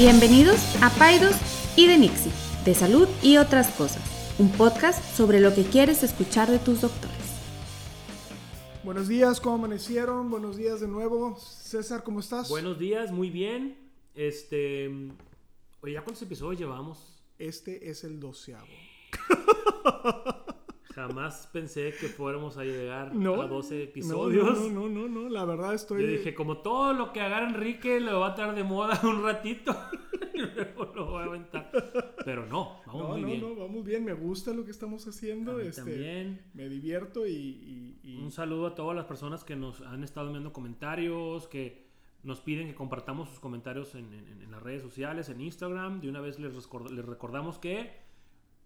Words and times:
Bienvenidos 0.00 0.56
a 0.82 0.88
Paidos 0.88 1.36
y 1.76 1.86
de 1.86 1.98
Nixie, 1.98 2.32
de 2.64 2.74
salud 2.74 3.06
y 3.22 3.36
otras 3.36 3.68
cosas, 3.72 4.02
un 4.38 4.50
podcast 4.50 5.04
sobre 5.14 5.40
lo 5.40 5.54
que 5.54 5.62
quieres 5.62 6.02
escuchar 6.02 6.50
de 6.50 6.58
tus 6.58 6.80
doctores. 6.80 7.18
Buenos 8.82 9.08
días, 9.08 9.42
¿cómo 9.42 9.56
amanecieron? 9.56 10.30
Buenos 10.30 10.56
días 10.56 10.80
de 10.80 10.88
nuevo. 10.88 11.36
César, 11.36 12.02
¿cómo 12.02 12.20
estás? 12.20 12.48
Buenos 12.48 12.78
días, 12.78 13.12
muy 13.12 13.28
bien. 13.28 13.76
Este. 14.14 14.88
Oye, 15.82 15.92
¿ya 15.92 16.02
cuántos 16.02 16.22
episodios 16.22 16.58
llevamos? 16.58 17.22
Este 17.38 17.90
es 17.90 18.02
el 18.02 18.18
doceavo. 18.20 18.64
Jamás 20.94 21.48
pensé 21.52 21.92
que 21.98 22.08
fuéramos 22.08 22.56
a 22.56 22.64
llegar 22.64 23.14
No, 23.14 23.40
a 23.42 23.46
12 23.46 23.74
No, 23.76 23.80
episodios. 23.82 24.70
No, 24.72 24.88
no, 24.88 25.08
no, 25.08 25.08
no, 25.08 25.28
la 25.28 25.44
verdad 25.44 25.72
estoy... 25.74 26.02
Yo 26.02 26.08
dije, 26.08 26.34
como 26.34 26.58
todo 26.58 26.92
lo 26.92 27.12
que 27.12 27.20
haga 27.20 27.46
Enrique 27.48 28.00
le 28.00 28.12
va 28.12 28.26
a 28.28 28.30
estar 28.30 28.54
de 28.54 28.64
moda 28.64 29.00
un 29.04 29.22
ratito. 29.22 29.74
y 30.34 30.38
luego 30.38 30.92
lo 30.94 31.06
voy 31.10 31.22
a 31.22 31.26
aventar. 31.26 31.70
Pero 32.24 32.44
no, 32.46 32.80
vamos 32.86 33.02
no, 33.02 33.08
muy 33.10 33.20
no, 33.20 33.26
bien. 33.28 33.40
no, 33.40 33.54
vamos 33.54 33.84
bien, 33.84 34.04
me 34.04 34.14
gusta 34.14 34.52
lo 34.52 34.64
que 34.64 34.72
estamos 34.72 35.06
haciendo. 35.06 35.52
A 35.52 35.54
mí 35.56 35.66
este, 35.68 35.82
también. 35.82 36.40
Me 36.54 36.68
divierto 36.68 37.24
y... 37.26 37.30
y- 37.32 38.00
y- 38.02 38.16
Un 38.24 38.32
saludo 38.32 38.66
a 38.66 38.74
todas 38.74 38.96
las 38.96 39.04
personas 39.06 39.44
que 39.44 39.54
nos 39.54 39.80
han 39.82 40.02
estado 40.02 40.26
enviando 40.26 40.52
comentarios, 40.52 41.46
que 41.46 41.88
nos 42.24 42.40
piden 42.40 42.66
que 42.66 42.74
compartamos 42.74 43.28
sus 43.28 43.38
comentarios 43.38 43.94
en, 43.94 44.12
en- 44.12 44.42
en 44.42 44.50
las 44.50 44.60
redes 44.62 44.82
sociales, 44.82 45.28
en 45.28 45.40
Instagram. 45.40 46.00
De 46.00 46.08
una 46.08 46.20
vez 46.20 46.40
les 46.40 46.52
recordamos 47.06 47.58
que 47.58 47.99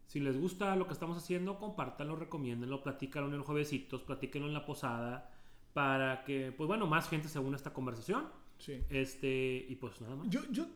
si 0.06 0.20
les 0.20 0.38
gusta 0.40 0.76
lo 0.76 0.86
que 0.86 0.92
estamos 0.92 1.16
haciendo, 1.16 1.58
compártanlo, 1.58 2.16
recomiéndenlo, 2.16 2.82
platícanlo 2.82 3.28
en 3.30 3.38
los 3.38 3.46
juevesitos, 3.46 4.02
platíquenlo 4.02 4.48
en 4.48 4.54
la 4.54 4.64
posada, 4.66 5.30
para 5.72 6.24
que, 6.24 6.52
pues 6.56 6.68
bueno, 6.68 6.86
más 6.86 7.08
gente 7.08 7.28
se 7.28 7.38
una 7.38 7.56
a 7.56 7.58
esta 7.58 7.72
conversación. 7.72 8.24
sí. 8.58 8.80
Este, 8.90 9.66
y 9.68 9.74
pues 9.76 10.00
nada 10.00 10.14
más. 10.16 10.28
Yo, 10.30 10.40
yo 10.50 10.66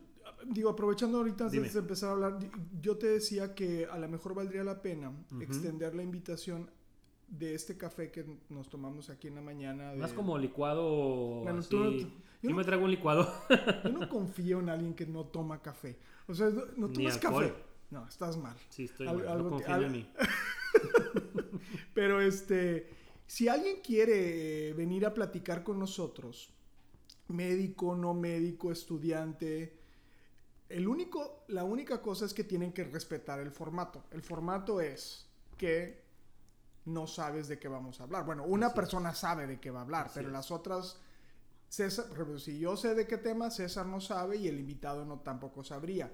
digo, 0.45 0.69
aprovechando 0.69 1.17
ahorita 1.19 1.45
antes 1.45 1.59
Dime. 1.61 1.69
de 1.71 1.79
empezar 1.79 2.09
a 2.09 2.11
hablar, 2.13 2.39
yo 2.81 2.97
te 2.97 3.07
decía 3.07 3.55
que 3.55 3.85
a 3.85 3.97
lo 3.97 4.07
mejor 4.09 4.33
valdría 4.35 4.63
la 4.63 4.81
pena 4.81 5.11
extender 5.39 5.95
la 5.95 6.03
invitación 6.03 6.69
de 7.27 7.53
este 7.53 7.77
café 7.77 8.11
que 8.11 8.25
nos 8.49 8.69
tomamos 8.69 9.09
aquí 9.09 9.27
en 9.27 9.35
la 9.35 9.41
mañana. 9.41 9.91
de- 9.91 9.97
Más 9.97 10.13
como 10.13 10.37
licuado. 10.37 11.41
Bueno, 11.43 11.59
así. 11.59 11.69
tú 11.69 11.77
no- 11.79 11.91
yo 11.91 12.07
Yo 12.41 12.49
no- 12.51 12.55
me 12.57 12.63
traigo 12.63 12.85
un 12.85 12.91
licuado. 12.91 13.27
Yo 13.83 13.89
no 13.91 14.07
confío 14.09 14.59
en 14.61 14.69
alguien 14.69 14.93
que 14.93 15.05
no 15.05 15.25
toma 15.25 15.61
café. 15.61 15.97
O 16.27 16.33
sea, 16.33 16.49
no, 16.49 16.61
no 16.77 16.89
tomas 16.89 17.17
café. 17.17 17.53
No, 17.91 18.07
estás 18.07 18.37
mal. 18.37 18.55
Sí, 18.69 18.85
estoy 18.85 19.07
Al- 19.07 19.17
mal, 19.17 19.27
algo 19.27 19.49
no 19.59 19.65
al- 19.73 19.83
en 19.85 19.91
mí. 19.91 20.09
Pero 21.93 22.21
este, 22.21 22.87
si 23.27 23.47
alguien 23.47 23.77
quiere 23.81 24.69
eh, 24.69 24.73
venir 24.73 25.05
a 25.05 25.13
platicar 25.13 25.63
con 25.63 25.79
nosotros, 25.79 26.49
médico, 27.29 27.95
no 27.95 28.13
médico, 28.13 28.71
estudiante, 28.71 29.77
el 30.69 30.87
único, 30.87 31.43
la 31.47 31.63
única 31.63 32.01
cosa 32.01 32.25
es 32.25 32.33
que 32.33 32.43
tienen 32.43 32.71
que 32.73 32.83
respetar 32.83 33.39
el 33.39 33.51
formato. 33.51 34.03
El 34.11 34.21
formato 34.21 34.81
es 34.81 35.27
que 35.57 36.03
no 36.85 37.07
sabes 37.07 37.47
de 37.47 37.57
qué 37.59 37.67
vamos 37.67 37.99
a 37.99 38.03
hablar. 38.03 38.25
Bueno, 38.25 38.43
una 38.45 38.67
Así 38.67 38.73
es. 38.73 38.75
persona 38.75 39.13
sabe 39.15 39.47
de 39.47 39.59
qué 39.59 39.71
va 39.71 39.79
a 39.79 39.83
hablar, 39.83 40.05
Así 40.05 40.13
pero 40.15 40.27
es. 40.29 40.33
las 40.33 40.51
otras, 40.51 40.99
César, 41.69 42.05
si 42.39 42.59
yo 42.59 42.77
sé 42.77 42.93
de 42.95 43.07
qué 43.07 43.17
tema, 43.17 43.49
César 43.51 43.85
no 43.87 43.99
sabe 43.99 44.37
y 44.37 44.47
el 44.47 44.59
invitado 44.59 45.05
no 45.05 45.19
tampoco 45.19 45.63
sabría. 45.63 46.11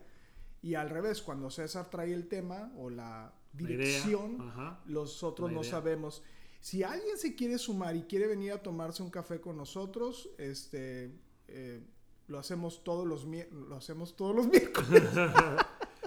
Y 0.65 0.73
al 0.73 0.89
revés, 0.89 1.21
cuando 1.21 1.51
César 1.51 1.91
trae 1.91 2.11
el 2.11 2.27
tema 2.27 2.71
o 2.75 2.89
la 2.89 3.31
dirección, 3.53 4.41
ajá. 4.49 4.79
los 4.87 5.21
otros 5.21 5.51
La 5.51 5.57
no 5.57 5.63
sabemos. 5.63 6.23
Si 6.59 6.81
alguien 6.81 7.19
se 7.19 7.35
quiere 7.35 7.59
sumar 7.59 7.95
y 7.95 8.01
quiere 8.05 8.25
venir 8.25 8.51
a 8.51 8.63
tomarse 8.63 9.03
un 9.03 9.11
café 9.11 9.39
con 9.39 9.57
nosotros, 9.57 10.27
este, 10.39 11.11
eh, 11.49 11.83
lo 12.25 12.39
hacemos 12.39 12.83
todos 12.83 13.05
los 13.05 13.27
lo 13.27 13.75
hacemos 13.75 14.15
todos 14.15 14.35
los 14.35 14.47
miércoles. 14.51 15.03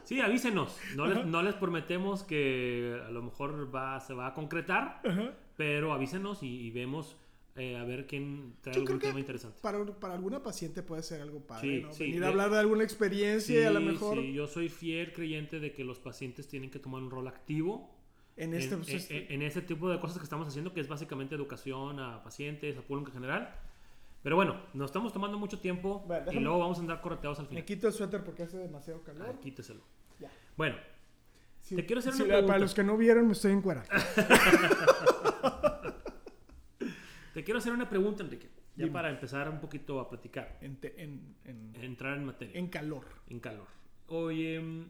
Sí, 0.05 0.21
avísenos. 0.23 0.75
No 0.97 1.07
les, 1.07 1.27
no 1.27 1.43
les 1.43 1.55
prometemos 1.55 2.23
que 2.23 2.99
a 3.07 3.11
lo 3.11 3.23
mejor 3.23 3.73
va, 3.73 4.01
se 4.01 4.15
va 4.15 4.29
a 4.29 4.33
concretar, 4.33 5.03
pero 5.55 5.93
avísenos 5.93 6.43
y, 6.43 6.63
y 6.63 6.71
vemos 6.71 7.19
eh, 7.59 7.77
a 7.77 7.85
ver 7.85 8.07
quién 8.07 8.55
trae 8.61 8.75
Yo 8.77 8.83
algún 8.83 8.99
tema 9.01 9.19
interesante. 9.21 9.59
Para, 9.61 9.85
para 9.85 10.15
alguna 10.15 10.43
paciente 10.43 10.83
puede 10.83 11.03
ser 11.03 11.21
algo 11.21 11.41
padre, 11.41 11.61
Sí, 11.79 11.83
¿no? 11.83 11.93
sí, 11.93 12.05
venir 12.05 12.21
de- 12.21 12.27
a 12.27 12.29
hablar 12.31 12.51
de 12.51 12.59
alguna 12.59 12.85
experiencia 12.85 13.61
y 13.61 13.65
a 13.65 13.71
lo 13.71 13.81
Sí, 13.81 13.87
mejor 13.87 14.19
sí, 14.19 14.33
yo 14.33 14.47
soy 14.47 14.69
fiel 14.69 15.13
creyente 15.13 15.61
de 15.61 15.73
que 15.73 15.85
los 15.85 15.99
pacientes 15.99 16.49
tienen 16.49 16.71
que 16.71 16.79
tomar 16.79 17.03
un 17.03 17.11
rol 17.11 17.27
activo 17.29 17.95
en 18.37 18.55
este, 18.55 18.75
en, 18.77 18.81
pues, 18.83 19.11
en- 19.11 19.33
en 19.33 19.43
ese 19.43 19.61
tipo 19.63 19.91
de 19.91 19.99
cosas 20.01 20.19
que 20.19 20.25
estamos 20.25 20.47
haciendo, 20.49 20.73
que 20.73 20.81
es 20.81 20.89
básicamente 20.89 21.35
educación 21.35 21.99
a 22.01 22.23
pacientes, 22.23 22.77
a 22.79 22.83
público 22.83 23.09
en 23.11 23.15
general. 23.15 23.55
Pero 24.23 24.37
bueno, 24.37 24.61
nos 24.75 24.87
estamos 24.91 25.13
tomando 25.13 25.39
mucho 25.39 25.59
tiempo 25.61 26.05
Bueno, 26.07 26.23
y 26.23 26.27
déjame- 26.27 26.41
luego 26.45 26.59
vamos 26.61 26.79
a 26.79 26.81
andar 26.81 27.01
correteados 27.01 27.39
al 27.39 27.45
me 27.47 27.49
final. 27.51 27.65
quito 27.65 27.87
el 27.89 27.93
suéter 27.93 28.23
porque 28.25 28.45
hace 28.45 28.57
demasiado 28.59 29.03
calor. 29.03 29.29
Ah, 29.35 29.41
quíteselo. 29.41 29.81
Ya. 30.21 30.31
Bueno, 30.57 30.77
Sí, 31.61 31.77
Te 31.77 31.85
quiero 31.85 31.99
hacer 31.99 32.15
sí, 32.15 32.23
una 32.23 32.29
Para 32.29 32.39
pregunta. 32.39 32.59
los 32.61 32.75
que 32.75 32.83
no 32.85 32.97
vieron, 32.97 33.27
me 33.27 33.33
estoy 33.35 33.53
en 33.53 33.61
cuera. 33.61 33.85
te 37.39 37.45
quiero 37.45 37.59
hacer 37.59 37.73
una 37.73 37.89
pregunta, 37.89 38.25
Enrique, 38.25 38.49
ya 38.75 38.87
Dime. 38.87 38.91
para 38.91 39.11
empezar 39.11 39.49
un 39.49 39.61
poquito 39.61 40.01
a 40.01 40.09
platicar, 40.11 40.59
En, 40.61 40.81
te- 40.81 41.01
en, 41.01 41.37
en, 41.45 41.73
entrar 41.81 42.17
en 42.19 42.25
materia. 42.25 42.59
en 42.59 42.67
calor. 42.67 43.05
en 43.29 43.39
calor. 43.39 43.69
Oye, 44.09 44.59
mm, 44.61 44.89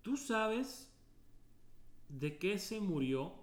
¿tú 0.00 0.16
sabes 0.16 0.90
de 2.08 2.38
qué 2.38 2.58
se 2.58 2.80
murió? 2.80 3.34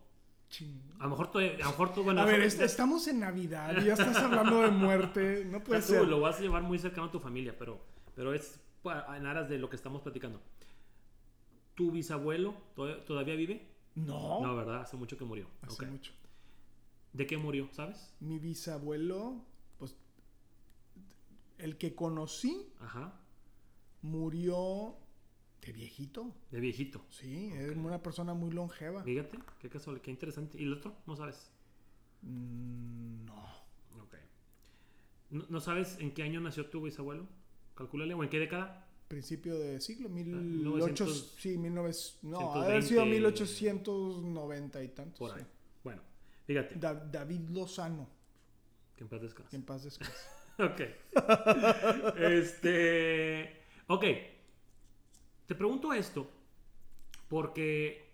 A 1.00 1.04
lo 1.04 1.10
mejor 1.12 1.32
tú, 1.32 1.38
a 1.38 1.44
lo 1.44 1.58
mejor 1.58 1.94
tú, 1.94 2.04
bueno, 2.04 2.22
a 2.22 2.26
ver, 2.26 2.42
est- 2.42 2.60
estamos 2.62 3.08
en 3.08 3.20
Navidad 3.20 3.76
y 3.82 3.86
ya 3.86 3.94
estás 3.94 4.18
hablando 4.18 4.62
de 4.62 4.72
muerte. 4.72 5.46
No 5.46 5.64
puede 5.64 5.82
tú 5.82 5.88
ser. 5.88 6.08
lo 6.08 6.20
vas 6.22 6.40
a 6.40 6.42
llevar 6.42 6.64
muy 6.64 6.80
cercano 6.80 7.08
a 7.08 7.12
tu 7.12 7.20
familia, 7.20 7.56
pero, 7.58 7.80
pero 8.16 8.34
es 8.34 8.60
en 9.16 9.26
aras 9.28 9.48
de 9.48 9.60
lo 9.60 9.70
que 9.70 9.76
estamos 9.76 10.02
platicando. 10.02 10.42
¿Tu 11.76 11.92
bisabuelo 11.92 12.56
todavía, 13.06 13.36
vive? 13.36 13.68
No, 13.96 14.42
No, 14.42 14.56
¿verdad? 14.56 14.82
Hace 14.82 14.98
mucho 14.98 15.18
que 15.18 15.26
murió. 15.26 15.48
hace 15.62 15.86
mucho. 15.86 16.14
¿De 17.16 17.26
qué 17.28 17.38
murió, 17.38 17.70
sabes? 17.72 18.14
Mi 18.20 18.40
bisabuelo, 18.40 19.42
pues 19.78 19.96
el 21.58 21.78
que 21.78 21.96
conocí 21.96 22.68
Ajá. 22.82 23.20
murió 24.02 24.98
de 25.62 25.72
viejito. 25.72 26.34
De 26.52 26.60
viejito. 26.60 27.06
Sí, 27.10 27.52
es 27.54 27.76
una 27.78 28.04
persona 28.04 28.34
muy 28.34 28.52
longeva. 28.52 29.02
Fíjate, 29.04 29.40
qué 29.60 29.70
casual, 29.70 30.02
qué 30.02 30.12
interesante. 30.12 30.60
¿Y 30.60 30.64
el 30.66 30.74
otro? 30.74 30.94
No 31.08 31.16
sabes. 31.16 31.50
Mm, 32.22 33.26
No. 33.26 33.46
Ok. 34.04 34.16
¿No, 35.32 35.46
no 35.50 35.62
sabes 35.62 35.98
en 36.00 36.14
qué 36.14 36.24
año 36.24 36.42
nació 36.42 36.70
tu 36.70 36.82
bisabuelo? 36.82 37.28
Calcúlale, 37.76 38.14
o 38.14 38.24
en 38.24 38.30
qué 38.30 38.40
década. 38.40 38.82
Principio 39.08 39.58
de 39.58 39.80
siglo, 39.82 40.10
mil 40.10 40.64
900, 40.64 41.08
ocho- 41.08 41.36
sí, 41.40 41.58
1900, 41.58 42.20
no, 42.24 42.38
120. 42.40 42.66
haber 42.72 42.84
sido 42.84 43.06
1890 43.06 44.84
y 44.84 44.88
tantos. 44.90 45.20
Por 45.20 45.32
ahí. 45.38 45.44
sí. 45.44 45.48
Bueno, 45.84 46.02
fíjate, 46.46 46.76
Da- 46.76 46.94
David 46.94 47.50
Lozano, 47.50 48.08
que 48.96 49.04
en 49.04 49.10
paz 49.10 49.22
descanse. 49.22 49.50
que 49.50 49.56
en 49.58 49.64
paz 49.64 49.84
descanse. 49.84 50.14
Ok. 50.58 50.80
este. 52.18 53.62
Ok. 53.88 54.04
Te 55.48 55.56
pregunto 55.56 55.94
esto 55.94 56.30
porque 57.28 58.10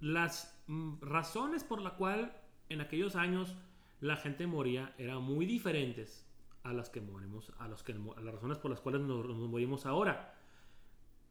las 0.00 0.58
razones 1.00 1.64
por 1.64 1.80
la 1.80 1.90
cual 1.94 2.36
en 2.68 2.80
aquellos 2.80 3.16
años 3.16 3.56
la 4.00 4.16
gente 4.16 4.46
moría 4.46 4.94
eran 4.98 5.22
muy 5.22 5.46
diferentes 5.46 6.26
a 6.64 6.72
las 6.72 6.90
que 6.90 7.00
morimos, 7.00 7.52
a, 7.58 7.68
los 7.68 7.82
que, 7.84 7.92
a 7.92 8.20
las 8.20 8.34
razones 8.34 8.58
por 8.58 8.70
las 8.70 8.80
cuales 8.80 9.00
nos, 9.02 9.24
nos 9.24 9.48
morimos 9.48 9.86
ahora. 9.86 10.34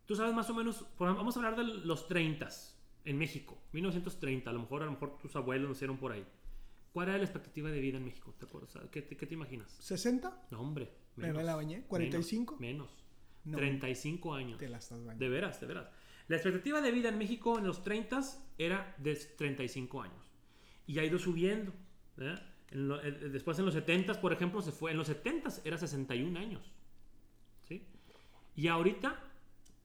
Tú 0.05 0.16
sabes 0.16 0.34
más 0.34 0.50
o 0.50 0.53
menos, 0.53 0.85
vamos 0.97 1.35
a 1.35 1.39
hablar 1.39 1.57
de 1.57 1.63
los 1.63 2.07
30 2.07 2.47
en 3.05 3.17
México, 3.17 3.57
1930, 3.73 4.49
a 4.49 4.53
lo 4.53 4.59
mejor 4.59 4.81
a 4.81 4.85
lo 4.85 4.91
mejor 4.91 5.17
tus 5.17 5.35
abuelos 5.35 5.69
nacieron 5.69 5.97
por 5.97 6.11
ahí. 6.11 6.25
¿Cuál 6.91 7.09
era 7.09 7.17
la 7.17 7.23
expectativa 7.25 7.69
de 7.69 7.79
vida 7.81 7.97
en 7.97 8.05
México? 8.05 8.34
¿Te 8.40 8.46
acuerdas? 8.46 8.78
¿Qué, 8.91 9.02
te- 9.02 9.17
qué 9.17 9.25
te 9.28 9.34
imaginas? 9.34 9.78
¿60? 9.81 10.34
No, 10.52 10.61
hombre. 10.61 10.90
¿Me 11.17 11.31
la 11.31 11.55
bañé? 11.55 11.85
¿45? 11.87 12.57
Menos. 12.59 12.59
menos. 12.59 13.05
No. 13.46 13.57
35 13.57 14.34
años. 14.34 14.57
Te 14.57 14.67
la 14.69 14.78
estás 14.78 14.99
bañando. 14.99 15.23
De 15.23 15.29
veras, 15.29 15.59
de 15.61 15.67
veras. 15.67 15.90
La 16.28 16.37
expectativa 16.37 16.81
de 16.81 16.91
vida 16.91 17.09
en 17.09 17.17
México 17.17 17.59
en 17.59 17.67
los 17.67 17.84
30 17.84 18.22
era 18.57 18.96
de 18.97 19.16
35 19.16 20.02
años. 20.02 20.31
Y 20.87 20.97
ha 20.99 21.03
ido 21.03 21.19
subiendo. 21.19 21.72
En 22.17 22.87
lo- 22.87 23.02
eh, 23.03 23.11
después 23.11 23.59
en 23.59 23.66
los 23.66 23.73
70, 23.75 24.19
por 24.22 24.34
ejemplo, 24.34 24.61
se 24.61 24.72
fue. 24.72 24.91
En 24.91 24.97
los 24.97 25.07
70 25.07 25.49
era 25.63 25.78
61 25.78 26.40
años. 26.40 26.63
¿Sí? 27.67 27.85
Y 28.55 28.67
ahorita, 28.67 29.19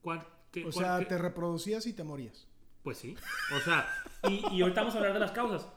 ¿cuál, 0.00 0.26
qué- 0.50 0.64
O 0.67 0.70
cuál- 0.70 0.84
sea, 0.87 0.99
qué- 1.00 1.06
te 1.06 1.19
reproducías 1.19 1.87
y 1.87 1.93
te 1.93 2.05
morías. 2.05 2.49
Pues 2.82 2.99
sí. 2.99 3.15
O 3.55 3.61
sea, 3.61 3.87
y, 4.29 4.44
y 4.56 4.62
ahorita 4.62 4.81
vamos 4.81 4.94
a 4.94 4.99
hablar 4.99 5.12
de 5.15 5.21
las 5.21 5.32
causas. 5.32 5.69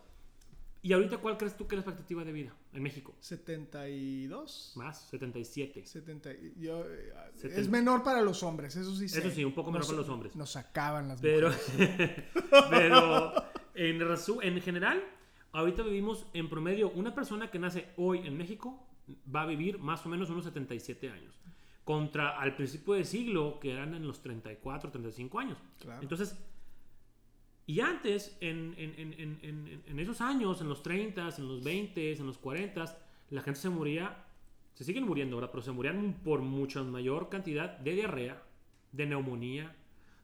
¿Y 0.81 0.91
ahorita 0.91 1.17
cuál 1.19 1.37
crees 1.37 1.55
tú 1.55 1.65
que 1.65 1.75
es 1.75 1.77
la 1.77 1.81
expectativa 1.91 2.23
de 2.25 2.31
vida 2.33 2.53
en 2.73 2.83
México? 2.83 3.13
72. 3.21 4.73
Más, 4.75 5.01
77. 5.09 5.85
70, 5.85 6.31
y- 6.33 6.53
yo, 6.59 6.83
eh, 6.89 7.13
es 7.43 7.69
menor 7.69 8.03
para 8.03 8.21
los 8.21 8.43
hombres, 8.43 8.75
eso 8.75 8.93
sí 8.95 9.07
sé. 9.07 9.19
Eso 9.19 9.29
sí, 9.31 9.43
un 9.45 9.53
poco 9.53 9.71
menor 9.71 9.81
Nos- 9.81 9.87
para 9.87 9.97
los 9.99 10.09
hombres. 10.09 10.35
Nos 10.35 10.51
sacaban 10.51 11.07
las 11.07 11.21
Pero, 11.21 11.49
mujeres. 11.51 12.23
pero 12.69 13.33
en, 13.75 14.01
en 14.41 14.61
general, 14.61 15.03
ahorita 15.53 15.83
vivimos 15.83 16.25
en 16.33 16.49
promedio, 16.49 16.89
una 16.91 17.15
persona 17.15 17.49
que 17.49 17.59
nace 17.59 17.87
hoy 17.97 18.19
en 18.27 18.37
México 18.37 18.85
va 19.33 19.43
a 19.43 19.45
vivir 19.45 19.79
más 19.79 20.05
o 20.05 20.09
menos 20.09 20.29
unos 20.29 20.43
77 20.45 21.09
años. 21.09 21.33
contra 21.85 22.39
al 22.39 22.55
principio 22.55 22.93
del 22.93 23.05
siglo, 23.05 23.59
que 23.59 23.73
eran 23.73 23.93
en 23.93 24.07
los 24.07 24.21
34, 24.21 24.89
35 24.91 25.39
años. 25.39 25.57
Claro. 25.81 26.01
Entonces, 26.01 26.37
y 27.65 27.79
antes, 27.79 28.35
en, 28.41 28.73
en- 28.77 29.13
en- 29.41 29.81
en- 29.85 29.99
esos 29.99 30.19
años, 30.21 30.59
en 30.61 30.67
los 30.69 30.83
30, 30.83 31.29
en 31.37 31.47
los 31.47 31.63
20, 31.63 32.11
en 32.13 32.25
los 32.27 32.37
40, 32.37 32.97
la 33.29 33.41
gente 33.41 33.59
se 33.59 33.69
moría, 33.69 34.25
se 34.73 34.83
siguen 34.83 35.05
muriendo 35.05 35.35
ahora, 35.37 35.49
pero 35.51 35.61
se 35.63 35.71
morían 35.71 36.13
por 36.23 36.41
mucha 36.41 36.83
mayor 36.83 37.29
cantidad 37.29 37.77
de 37.79 37.93
diarrea, 37.93 38.43
de 38.91 39.05
neumonía, 39.05 39.75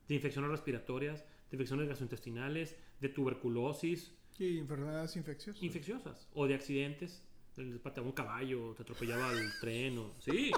de 0.08 0.16
infecciones 0.16 0.52
respiratorias, 0.52 1.24
de 1.50 1.56
infecciones 1.56 1.88
gastrointestinales, 1.88 2.76
de 3.00 3.10
tuberculosis, 3.10 4.14
Y 4.38 4.58
enfermedades 4.58 5.16
infecciosas. 5.16 5.62
infecciosas, 5.64 6.28
o 6.34 6.46
de 6.48 6.56
accidentes. 6.56 7.24
Les 7.56 7.80
pateaba 7.80 8.08
un 8.08 8.14
caballo, 8.14 8.74
te 8.76 8.84
atropellaba 8.84 9.32
el 9.34 9.50
tren, 9.62 9.98
o... 9.98 10.14
Sí. 10.20 10.52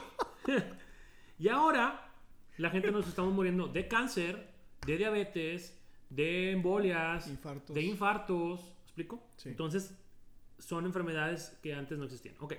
y 1.39 1.47
ahora, 1.47 2.11
la 2.57 2.69
gente 2.69 2.91
nos 2.91 3.07
estamos 3.07 3.33
muriendo 3.33 3.67
de 3.67 3.87
cáncer, 3.87 4.49
de 4.85 4.97
diabetes, 4.97 5.77
de 6.11 6.51
embolias, 6.51 7.27
Infartos. 7.27 7.73
de 7.73 7.81
infartos. 7.81 8.61
¿Me 8.61 8.83
explico? 8.83 9.23
Sí. 9.37 9.49
Entonces, 9.49 9.97
son 10.59 10.85
enfermedades 10.85 11.57
que 11.63 11.73
antes 11.73 11.97
no 11.97 12.03
existían. 12.05 12.35
Ok. 12.39 12.53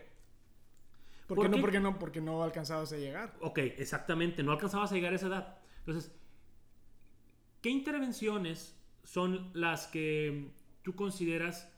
¿Por, 1.27 1.37
¿Por 1.37 1.45
qué 1.45 1.57
no? 1.57 1.61
Porque 1.61 1.81
no, 1.81 1.99
porque 1.99 2.21
no 2.21 2.43
alcanzabas 2.43 2.93
a 2.93 2.97
llegar. 2.97 3.35
Ok, 3.41 3.59
exactamente. 3.59 4.43
No 4.43 4.53
alcanzabas 4.53 4.91
a 4.91 4.95
llegar 4.95 5.13
a 5.13 5.17
esa 5.17 5.27
edad. 5.29 5.59
Entonces, 5.81 6.13
¿qué 7.61 7.71
intervenciones 7.71 8.77
son 9.05 9.51
las 9.53 9.87
que 9.87 10.51
tú 10.83 10.95
consideras 10.95 11.71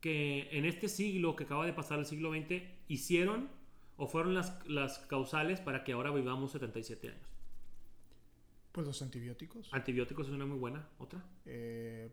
que 0.00 0.48
en 0.52 0.64
este 0.66 0.88
siglo 0.88 1.34
que 1.36 1.44
acaba 1.44 1.64
de 1.64 1.72
pasar, 1.72 1.98
el 1.98 2.06
siglo 2.06 2.30
XX, 2.32 2.62
hicieron 2.88 3.48
o 3.96 4.06
fueron 4.06 4.34
las, 4.34 4.66
las 4.66 4.98
causales 4.98 5.60
para 5.60 5.84
que 5.84 5.92
ahora 5.92 6.10
vivamos 6.10 6.52
77 6.52 7.08
años? 7.08 7.31
Pues 8.72 8.86
los 8.86 9.02
antibióticos. 9.02 9.68
Antibióticos 9.72 10.26
es 10.28 10.32
una 10.32 10.46
muy 10.46 10.58
buena. 10.58 10.86
¿Otra? 10.98 11.22
eh, 11.46 12.10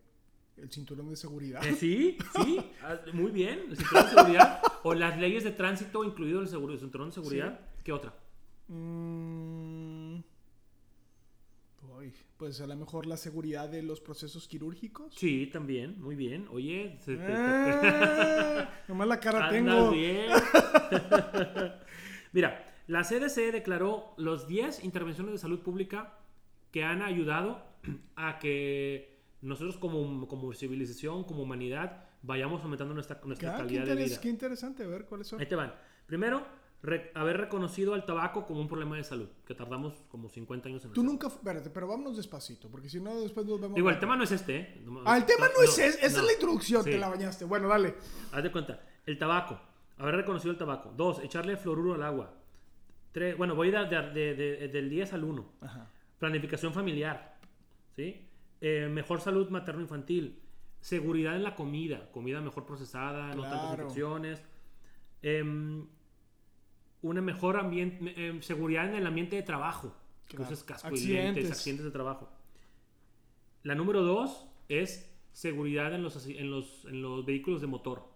el 0.56 0.70
cinturón 0.70 1.08
de 1.08 1.16
seguridad. 1.16 1.64
Eh, 1.66 1.74
sí, 1.74 2.18
sí. 2.44 2.58
ah, 2.82 2.98
Muy 3.14 3.30
bien. 3.30 3.60
El 3.70 3.76
cinturón 3.78 4.04
de 4.04 4.10
seguridad. 4.10 4.62
O 4.82 4.92
las 4.94 5.18
leyes 5.18 5.44
de 5.44 5.52
tránsito, 5.52 6.04
incluido 6.04 6.40
el, 6.40 6.48
seguro, 6.48 6.74
el 6.74 6.80
cinturón 6.80 7.08
de 7.08 7.14
seguridad. 7.14 7.60
¿Qué 7.82 7.92
otra? 7.92 8.12
Mm, 8.68 10.16
uy, 11.98 12.12
pues 12.36 12.60
a 12.60 12.66
lo 12.66 12.76
mejor 12.76 13.06
la 13.06 13.16
seguridad 13.16 13.68
de 13.70 13.82
los 13.82 14.00
procesos 14.00 14.46
quirúrgicos. 14.48 15.14
Sí, 15.14 15.46
también. 15.50 15.98
Muy 16.00 16.14
bien. 16.14 16.46
Oye, 16.50 16.98
se 17.00 17.16
te- 17.16 17.24
Ah, 17.26 18.68
nomás 18.86 19.08
la 19.08 19.18
cara 19.18 19.48
tengo. 19.48 19.90
bien. 19.92 20.30
Mira, 22.32 22.74
la 22.86 23.02
CDC 23.02 23.50
declaró 23.52 24.12
los 24.18 24.46
10 24.46 24.84
intervenciones 24.84 25.32
de 25.32 25.38
salud 25.38 25.60
pública 25.60 26.18
que 26.70 26.84
han 26.84 27.02
ayudado 27.02 27.62
a 28.16 28.38
que 28.38 29.18
nosotros 29.42 29.76
como, 29.78 30.26
como 30.28 30.52
civilización, 30.52 31.24
como 31.24 31.42
humanidad, 31.42 32.04
vayamos 32.22 32.62
aumentando 32.62 32.94
nuestra, 32.94 33.20
nuestra 33.24 33.54
Ah, 33.54 33.58
calidad 33.58 33.86
de 33.86 33.94
vida. 33.96 34.20
qué 34.20 34.28
interesante, 34.28 34.84
a 34.84 34.86
ver 34.86 35.06
cuáles 35.06 35.26
son. 35.26 35.40
Ahí 35.40 35.46
te 35.46 35.56
van. 35.56 35.74
Primero, 36.06 36.44
re- 36.82 37.10
haber 37.14 37.38
reconocido 37.38 37.94
al 37.94 38.04
tabaco 38.04 38.46
como 38.46 38.60
un 38.60 38.68
problema 38.68 38.96
de 38.96 39.04
salud, 39.04 39.28
que 39.46 39.54
tardamos 39.54 39.94
como 40.10 40.28
50 40.28 40.68
años 40.68 40.84
en 40.84 40.92
Tú 40.92 41.02
nunca, 41.02 41.28
espérate, 41.28 41.70
pero 41.70 41.88
vámonos 41.88 42.16
despacito, 42.18 42.68
porque 42.68 42.88
si 42.90 43.00
no 43.00 43.18
después 43.20 43.46
nos 43.46 43.60
vemos. 43.60 43.74
Digo, 43.74 43.88
el 43.88 43.98
tema 43.98 44.16
no 44.16 44.24
es 44.24 44.32
este, 44.32 44.56
¿eh? 44.56 44.84
Ah, 45.06 45.16
el 45.16 45.24
tema 45.24 45.46
no, 45.48 45.62
es 45.62 45.78
ese, 45.78 46.06
esa 46.06 46.16
no. 46.18 46.22
es 46.22 46.26
la 46.26 46.32
introducción, 46.34 46.84
Sí. 46.84 46.90
te 46.90 46.98
la 46.98 47.08
bañaste. 47.08 47.44
Bueno, 47.46 47.68
dale. 47.68 47.94
Haz 48.32 48.42
de 48.42 48.52
cuenta. 48.52 48.80
El 49.06 49.18
tabaco. 49.18 49.58
Haber 49.96 50.16
reconocido 50.16 50.52
el 50.52 50.58
tabaco. 50.58 50.92
Dos, 50.96 51.20
echarle 51.22 51.56
fluoruro 51.56 51.94
al 51.94 52.02
agua. 52.02 52.34
Tres, 53.12 53.36
bueno, 53.36 53.54
voy 53.54 53.70
de- 53.70 53.86
de- 53.86 54.34
de- 54.34 54.68
del 54.68 54.88
10 54.88 55.12
al 55.12 55.24
1. 55.24 55.52
Ajá. 55.62 55.90
Planificación 56.20 56.72
familiar. 56.72 57.36
¿Sí? 57.96 58.28
Eh, 58.60 58.88
mejor 58.88 59.20
salud 59.20 59.48
materno-infantil. 59.50 60.38
Seguridad 60.80 61.34
en 61.34 61.42
la 61.42 61.56
comida. 61.56 62.10
Comida 62.12 62.40
mejor 62.40 62.64
procesada, 62.66 63.34
no 63.34 63.42
tantas 63.42 63.72
infecciones. 63.72 64.44
Em, 65.22 65.86
una 67.02 67.20
mejor 67.20 67.56
ambiente, 67.56 68.14
em, 68.28 68.40
seguridad 68.42 68.88
en 68.88 68.94
el 68.94 69.06
ambiente 69.06 69.34
de 69.36 69.42
trabajo. 69.42 69.96
Claro. 70.28 70.44
Cascoilentes, 70.44 70.84
Accidentes. 70.84 71.50
accidentes 71.50 71.84
de 71.86 71.90
trabajo. 71.90 72.30
La 73.64 73.74
número 73.74 74.02
dos 74.02 74.46
es 74.68 75.10
seguridad 75.32 75.92
en 75.94 76.02
los, 76.02 76.24
en 76.26 76.50
los, 76.50 76.84
en 76.84 77.02
los 77.02 77.24
vehículos 77.26 77.60
de 77.60 77.66
motor. 77.66 78.08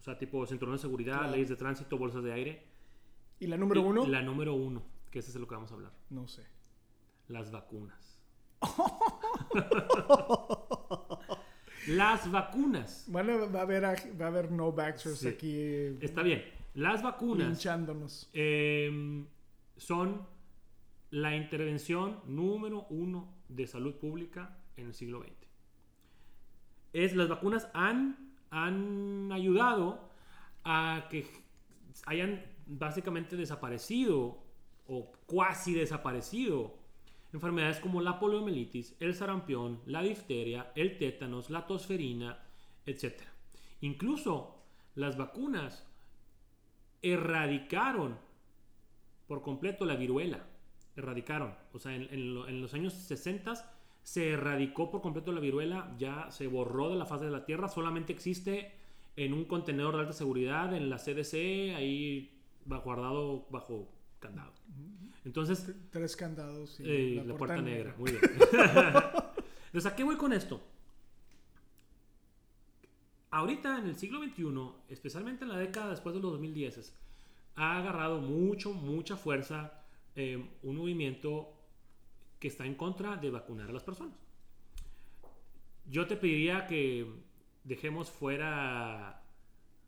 O 0.00 0.02
sea, 0.02 0.18
tipo 0.18 0.44
cinturón 0.46 0.74
de 0.74 0.80
seguridad, 0.82 1.18
Claro. 1.18 1.32
leyes 1.32 1.48
de 1.48 1.56
tránsito, 1.56 1.96
bolsas 1.96 2.22
de 2.22 2.32
aire. 2.32 2.62
¿Y 3.40 3.46
la 3.46 3.56
número 3.56 3.80
Y 3.80 3.84
uno? 3.84 4.06
La 4.06 4.22
número 4.22 4.54
uno, 4.54 4.82
que 5.10 5.20
ese 5.20 5.28
es 5.28 5.34
de 5.34 5.40
lo 5.40 5.48
que 5.48 5.54
vamos 5.54 5.70
a 5.70 5.74
hablar. 5.74 5.92
No 6.10 6.28
sé. 6.28 6.42
Las 7.28 7.50
vacunas. 7.50 8.20
Las 11.88 12.30
vacunas. 12.30 13.04
Bueno, 13.08 13.50
va 13.52 13.60
a 13.60 13.62
haber, 13.62 13.84
va 13.84 14.24
a 14.24 14.28
haber 14.28 14.50
no 14.50 14.74
Sí. 14.96 15.28
aquí 15.28 15.54
eh, 15.58 15.98
Está 16.00 16.22
bien. 16.22 16.42
Las 16.74 17.02
vacunas 17.02 17.48
hinchándonos. 17.48 18.30
eh, 18.32 19.24
son 19.76 20.26
la 21.10 21.36
intervención 21.36 22.20
número 22.26 22.86
uno 22.90 23.34
de 23.48 23.66
salud 23.66 23.94
pública 23.96 24.56
en 24.76 24.86
el 24.86 24.94
siglo 24.94 25.20
XX. 25.22 25.32
Es, 26.92 27.14
las 27.14 27.28
vacunas 27.28 27.68
han, 27.74 28.34
han 28.50 29.30
ayudado 29.32 30.10
a 30.64 31.06
que 31.10 31.26
hayan 32.06 32.44
básicamente 32.66 33.36
desaparecido 33.36 34.42
o 34.86 35.12
cuasi 35.26 35.74
desaparecido 35.74 36.78
enfermedades 37.34 37.80
como 37.80 38.00
la 38.00 38.18
poliomielitis, 38.18 38.96
el 39.00 39.14
sarampión, 39.14 39.80
la 39.86 40.02
difteria, 40.02 40.72
el 40.74 40.96
tétanos, 40.98 41.50
la 41.50 41.66
tosferina, 41.66 42.38
etc. 42.86 43.20
Incluso 43.80 44.62
las 44.94 45.16
vacunas 45.16 45.86
erradicaron 47.02 48.16
por 49.26 49.42
completo 49.42 49.84
la 49.84 49.96
viruela. 49.96 50.46
Erradicaron. 50.96 51.54
O 51.72 51.78
sea, 51.78 51.94
en, 51.94 52.08
en 52.10 52.34
lo- 52.34 52.48
en 52.48 52.60
los 52.60 52.72
años 52.74 52.92
60 52.92 53.54
se 54.02 54.30
erradicó 54.30 54.90
por 54.90 55.00
completo 55.00 55.32
la 55.32 55.40
viruela, 55.40 55.94
ya 55.98 56.30
se 56.30 56.46
borró 56.46 56.90
de 56.90 56.96
la 56.96 57.06
faz 57.06 57.20
de 57.22 57.30
la 57.30 57.44
Tierra, 57.46 57.68
solamente 57.68 58.12
existe 58.12 58.72
en 59.16 59.32
un 59.32 59.44
contenedor 59.46 59.94
de 59.94 60.00
alta 60.02 60.12
seguridad 60.12 60.74
en 60.74 60.90
la 60.90 60.98
CDC, 60.98 61.74
ahí 61.74 62.30
guardado 62.66 63.46
bajo 63.50 63.88
candado. 64.20 64.52
Entonces, 65.24 65.72
Tres 65.90 66.16
candados 66.16 66.78
y 66.80 66.84
eh, 67.18 67.22
la, 67.24 67.34
puerta, 67.36 67.60
negra. 67.60 67.94
Muy 67.98 68.10
bien. 68.12 68.22
Entonces, 69.66 69.86
¿a 69.86 69.96
qué 69.96 70.04
voy 70.04 70.16
con 70.16 70.32
esto? 70.32 70.60
Ahorita 73.30 73.78
en 73.78 73.86
el 73.86 73.96
siglo 73.96 74.22
XXI, 74.22 74.92
especialmente 74.92 75.44
en 75.44 75.50
la 75.50 75.58
década 75.58 75.90
después 75.90 76.14
de 76.14 76.20
los 76.20 76.32
2010, 76.32 76.94
ha 77.56 77.78
agarrado 77.78 78.20
mucho, 78.20 78.72
mucha 78.72 79.16
fuerza 79.16 79.82
eh, 80.14 80.48
un 80.62 80.76
movimiento 80.76 81.52
que 82.38 82.48
está 82.48 82.64
en 82.64 82.74
contra 82.76 83.16
de 83.16 83.30
vacunar 83.30 83.70
a 83.70 83.72
las 83.72 83.82
personas. 83.82 84.14
Yo 85.86 86.06
te 86.06 86.16
pediría 86.16 86.66
que 86.66 87.06
dejemos 87.64 88.10
fuera 88.10 89.20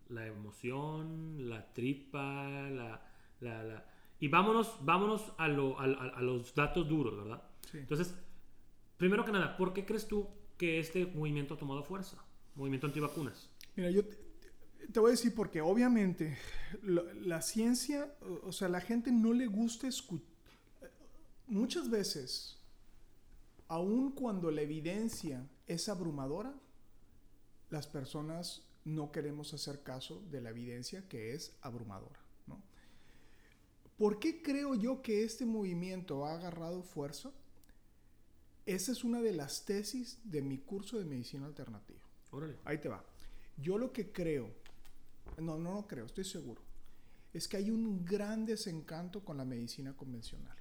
la 0.09 0.26
emoción, 0.26 1.49
la 1.49 1.73
tripa, 1.73 2.49
la, 2.71 3.00
la- 3.40 3.62
la- 3.62 3.85
y 4.20 4.28
vámonos, 4.28 4.76
vámonos 4.85 5.32
a, 5.38 5.49
lo- 5.49 5.78
a- 5.78 5.85
a- 5.85 6.20
los 6.23 6.54
datos 6.54 6.88
duros, 6.88 7.16
¿verdad? 7.16 7.42
Sí. 7.70 7.78
Entonces, 7.78 8.14
primero 8.96 9.25
que 9.25 9.32
nada, 9.32 9.56
¿por 9.56 9.73
qué 9.73 9.85
crees 9.85 10.06
tú 10.08 10.28
que 10.56 10.78
este 10.80 11.06
movimiento 11.06 11.54
ha 11.54 11.58
tomado 11.58 11.82
fuerza? 11.82 12.16
Movimiento 12.54 12.87
antivacunas. 12.87 13.50
Mira, 13.76 13.90
yo 13.90 14.04
te, 14.06 14.16
te 14.92 15.00
voy 15.00 15.08
a 15.08 15.12
decir 15.12 15.35
porque 15.35 15.61
obviamente 15.61 16.38
lo- 16.82 17.12
la 17.14 17.42
ciencia, 17.42 18.14
o- 18.23 18.49
o 18.49 18.52
sea, 18.52 18.68
la 18.68 18.80
gente 18.80 19.12
no 19.12 19.32
le 19.32 19.46
gusta 19.46 19.87
escuchar. 19.88 20.26
Muchas 21.49 21.88
veces, 21.90 22.58
aun 23.68 24.12
cuando 24.12 24.50
la 24.50 24.62
evidencia 24.62 25.46
es 25.66 25.88
abrumadora, 25.88 26.54
las 27.70 27.87
personas 27.87 28.62
no 28.85 29.11
queremos 29.12 29.52
hacer 29.54 29.82
caso 29.82 30.23
de 30.30 30.40
la 30.40 30.50
evidencia 30.50 31.06
que 31.08 31.35
es 31.35 31.56
abrumadora. 31.62 32.18
¿Por 33.96 34.18
qué 34.18 34.42
creo 34.42 34.74
yo 34.74 35.00
que 35.00 35.24
este 35.24 35.46
movimiento 35.46 36.26
ha 36.26 36.34
agarrado 36.34 36.82
fuerza? 36.82 37.32
Esa 38.66 38.92
es 38.92 39.04
una 39.04 39.22
de 39.22 39.32
las 39.32 39.64
tesis 39.64 40.18
de 40.24 40.42
mi 40.42 40.58
curso 40.58 40.98
de 40.98 41.04
medicina 41.04 41.46
alternativa. 41.46 42.00
Órale. 42.30 42.56
Ahí 42.64 42.78
te 42.78 42.88
va. 42.88 43.04
Yo 43.56 43.78
lo 43.78 43.92
que 43.92 44.12
creo, 44.12 44.50
no, 45.38 45.56
no 45.56 45.74
lo 45.74 45.86
creo, 45.86 46.06
estoy 46.06 46.24
seguro, 46.24 46.60
es 47.32 47.48
que 47.48 47.56
hay 47.56 47.70
un 47.70 48.04
gran 48.04 48.44
desencanto 48.44 49.24
con 49.24 49.36
la 49.36 49.44
medicina 49.44 49.96
convencional. 49.96 50.56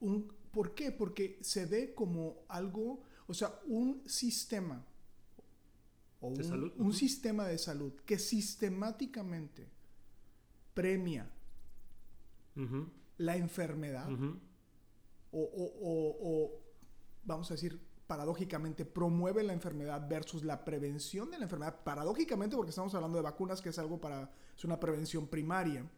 Un, 0.00 0.32
¿Por 0.50 0.74
qué? 0.74 0.92
Porque 0.92 1.38
se 1.42 1.66
ve 1.66 1.94
como 1.94 2.42
algo, 2.48 3.02
o 3.26 3.34
sea, 3.34 3.60
un 3.66 4.02
sistema, 4.08 4.84
o 6.20 6.28
un, 6.28 6.92
sistema 6.92 7.46
de 7.46 7.56
salud 7.56 7.92
que 8.04 8.18
sistemáticamente 8.18 9.66
premia 10.74 11.30
La 13.18 13.36
enfermedad 13.36 14.08
o, 15.32 15.40
o- 15.40 15.72
o- 15.82 16.16
o, 16.44 16.50
vamos 17.24 17.50
a 17.50 17.54
decir, 17.54 17.80
paradójicamente 18.06 18.84
promueve 18.84 19.42
la 19.44 19.52
enfermedad 19.52 20.08
versus 20.08 20.42
la 20.42 20.64
prevención 20.64 21.30
de 21.30 21.38
la 21.38 21.44
enfermedad. 21.44 21.82
Paradójicamente, 21.84 22.56
porque 22.56 22.70
estamos 22.70 22.92
hablando 22.94 23.16
de 23.18 23.22
vacunas, 23.22 23.60
que 23.62 23.68
es 23.68 23.78
algo 23.78 24.00
para, 24.00 24.30
es 24.56 24.64
una 24.64 24.80
prevención 24.80 25.28
primaria, 25.28 25.88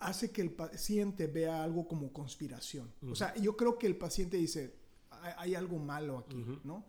hace 0.00 0.30
que 0.30 0.42
el 0.42 0.50
paciente 0.52 1.26
vea 1.26 1.62
algo 1.62 1.88
como 1.88 2.12
conspiración. 2.12 2.92
O 3.10 3.14
sea, 3.14 3.34
yo 3.36 3.56
creo 3.56 3.78
que 3.78 3.86
el 3.86 3.96
paciente 3.96 4.36
dice, 4.36 4.74
hay, 5.38 5.54
algo 5.54 5.78
malo 5.78 6.18
aquí. 6.18 6.44
¿no? 6.64 6.84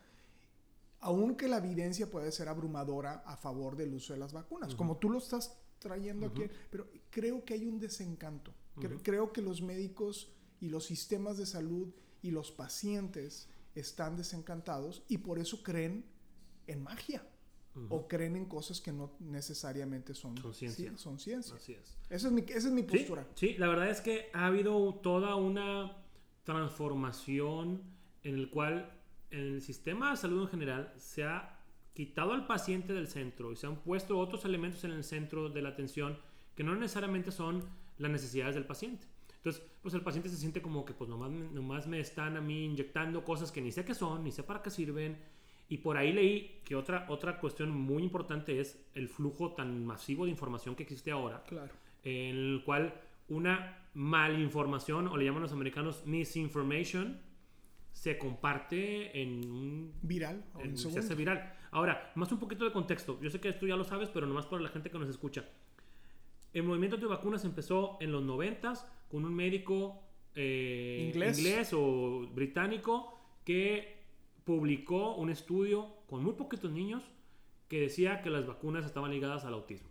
Aunque 0.99 1.47
la 1.47 1.57
evidencia 1.57 2.09
puede 2.09 2.31
ser 2.31 2.49
abrumadora 2.49 3.23
a 3.25 3.37
favor 3.37 3.75
del 3.77 3.93
uso 3.93 4.11
de 4.13 4.19
las 4.19 4.33
vacunas, 4.33 4.75
como 4.75 4.97
tú 4.97 5.09
lo 5.09 5.19
estás 5.19 5.55
trayendo 5.79 6.27
aquí, 6.27 6.43
pero 6.69 6.87
creo 7.09 7.43
que 7.45 7.53
hay 7.53 7.65
un 7.65 7.79
desencanto. 7.79 8.53
Cre- 8.77 8.99
Creo 9.03 9.31
que 9.31 9.41
los 9.41 9.61
médicos 9.61 10.31
y 10.59 10.69
los 10.69 10.85
sistemas 10.85 11.37
de 11.37 11.45
salud 11.45 11.93
y 12.21 12.31
los 12.31 12.51
pacientes 12.51 13.47
están 13.75 14.15
desencantados 14.17 15.03
y 15.07 15.17
por 15.19 15.37
eso 15.39 15.61
creen 15.63 16.05
en 16.67 16.81
magia 16.83 17.25
o 17.89 18.07
creen 18.07 18.37
en 18.37 18.45
cosas 18.45 18.79
que 18.79 18.93
no 18.93 19.11
necesariamente 19.19 20.13
son, 20.13 20.37
Son 20.37 20.53
ciencia. 20.53 20.91
sí, 20.91 20.97
son 20.97 21.19
ciencia. 21.19 21.55
Así 21.55 21.73
es. 21.73 21.97
Esa 22.09 22.27
es 22.27 22.33
mi, 22.33 22.41
esa 22.41 22.57
es 22.69 22.71
mi 22.71 22.81
Sí, 22.83 22.87
postura. 22.87 23.27
sí, 23.35 23.55
la 23.57 23.67
verdad 23.67 23.89
es 23.89 23.99
que 23.99 24.29
ha 24.33 24.45
habido 24.47 24.95
toda 25.03 25.35
una 25.35 25.97
transformación 26.45 27.81
en 28.23 28.35
el 28.35 28.49
cual 28.49 28.97
en 29.31 29.39
el 29.39 29.61
sistema 29.61 30.11
de 30.11 30.17
salud 30.17 30.43
en 30.43 30.47
general 30.49 30.93
se 30.97 31.23
ha 31.25 31.54
quitado 31.95 32.33
al 32.33 32.45
paciente 32.45 32.93
del 32.93 33.07
centro 33.07 33.51
y 33.51 33.55
se 33.55 33.65
han 33.65 33.77
puesto 33.77 34.19
otros 34.19 34.45
elementos 34.45 34.83
en 34.83 34.91
el 34.91 35.03
centro 35.03 35.49
de 35.49 35.61
la 35.61 35.69
atención 35.69 36.19
que 36.53 36.63
no 36.63 36.75
necesariamente 36.75 37.31
son 37.31 37.63
las 37.97 38.11
necesidades 38.11 38.53
del 38.53 38.65
paciente. 38.65 39.07
Entonces, 39.37 39.63
pues 39.81 39.93
el 39.93 40.01
paciente 40.01 40.29
se 40.29 40.37
siente 40.37 40.61
como 40.61 40.85
que 40.85 40.93
pues 40.93 41.09
nomás, 41.09 41.31
nomás 41.31 41.87
me 41.87 41.99
están 41.99 42.35
a 42.35 42.41
mí 42.41 42.65
inyectando 42.65 43.23
cosas 43.23 43.51
que 43.51 43.61
ni 43.61 43.71
sé 43.71 43.85
qué 43.85 43.95
son, 43.95 44.23
ni 44.23 44.31
sé 44.31 44.43
para 44.43 44.61
qué 44.61 44.69
sirven. 44.69 45.17
Y 45.69 45.77
por 45.77 45.97
ahí 45.97 46.11
leí 46.11 46.61
que 46.65 46.75
otra, 46.75 47.05
otra 47.09 47.39
cuestión 47.39 47.71
muy 47.71 48.03
importante 48.03 48.59
es 48.59 48.85
el 48.93 49.07
flujo 49.07 49.53
tan 49.53 49.85
masivo 49.85 50.25
de 50.25 50.31
información 50.31 50.75
que 50.75 50.83
existe 50.83 51.11
ahora 51.11 51.43
Claro. 51.43 51.73
en 52.03 52.35
el 52.35 52.63
cual 52.63 52.93
una 53.29 53.87
malinformación, 53.93 55.07
o 55.07 55.17
le 55.17 55.25
llaman 55.25 55.41
los 55.41 55.53
americanos 55.53 56.05
misinformation, 56.05 57.19
se 57.93 58.17
comparte 58.17 59.21
en 59.21 59.49
un... 59.49 59.93
Viral 60.01 60.43
en 60.59 60.77
se 60.77 60.99
hace 60.99 61.15
viral. 61.15 61.53
Ahora, 61.75 62.09
más 62.15 62.31
un 62.31 62.39
poquito 62.39 62.63
de 62.63 62.71
contexto. 62.71 63.19
Yo 63.21 63.29
sé 63.29 63.41
que 63.41 63.49
esto 63.49 63.67
ya 63.67 63.75
lo 63.75 63.83
sabes, 63.83 64.07
pero 64.07 64.25
nomás 64.25 64.45
para 64.45 64.61
la 64.61 64.69
gente 64.69 64.89
que 64.89 64.97
nos 64.97 65.09
escucha. 65.09 65.43
El 66.53 66.63
movimiento 66.63 66.95
de 66.95 67.05
vacunas 67.05 67.43
empezó 67.43 67.97
en 67.99 68.13
los 68.13 68.23
90 68.23 68.73
con 69.11 69.25
un 69.25 69.35
médico 69.35 70.01
eh, 70.35 71.11
Inglés. 71.13 71.73
o 71.73 72.29
británico 72.33 73.19
que 73.43 74.05
publicó 74.45 75.15
un 75.15 75.29
estudio 75.29 75.97
con 76.07 76.23
muy 76.23 76.35
poquitos 76.35 76.71
niños 76.71 77.03
que 77.67 77.81
decía 77.81 78.21
que 78.21 78.29
las 78.29 78.47
vacunas 78.47 78.85
estaban 78.85 79.11
ligadas 79.11 79.43
al 79.43 79.53
autismo. 79.53 79.89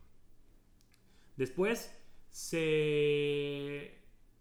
Después 1.36 1.94
se 2.30 3.98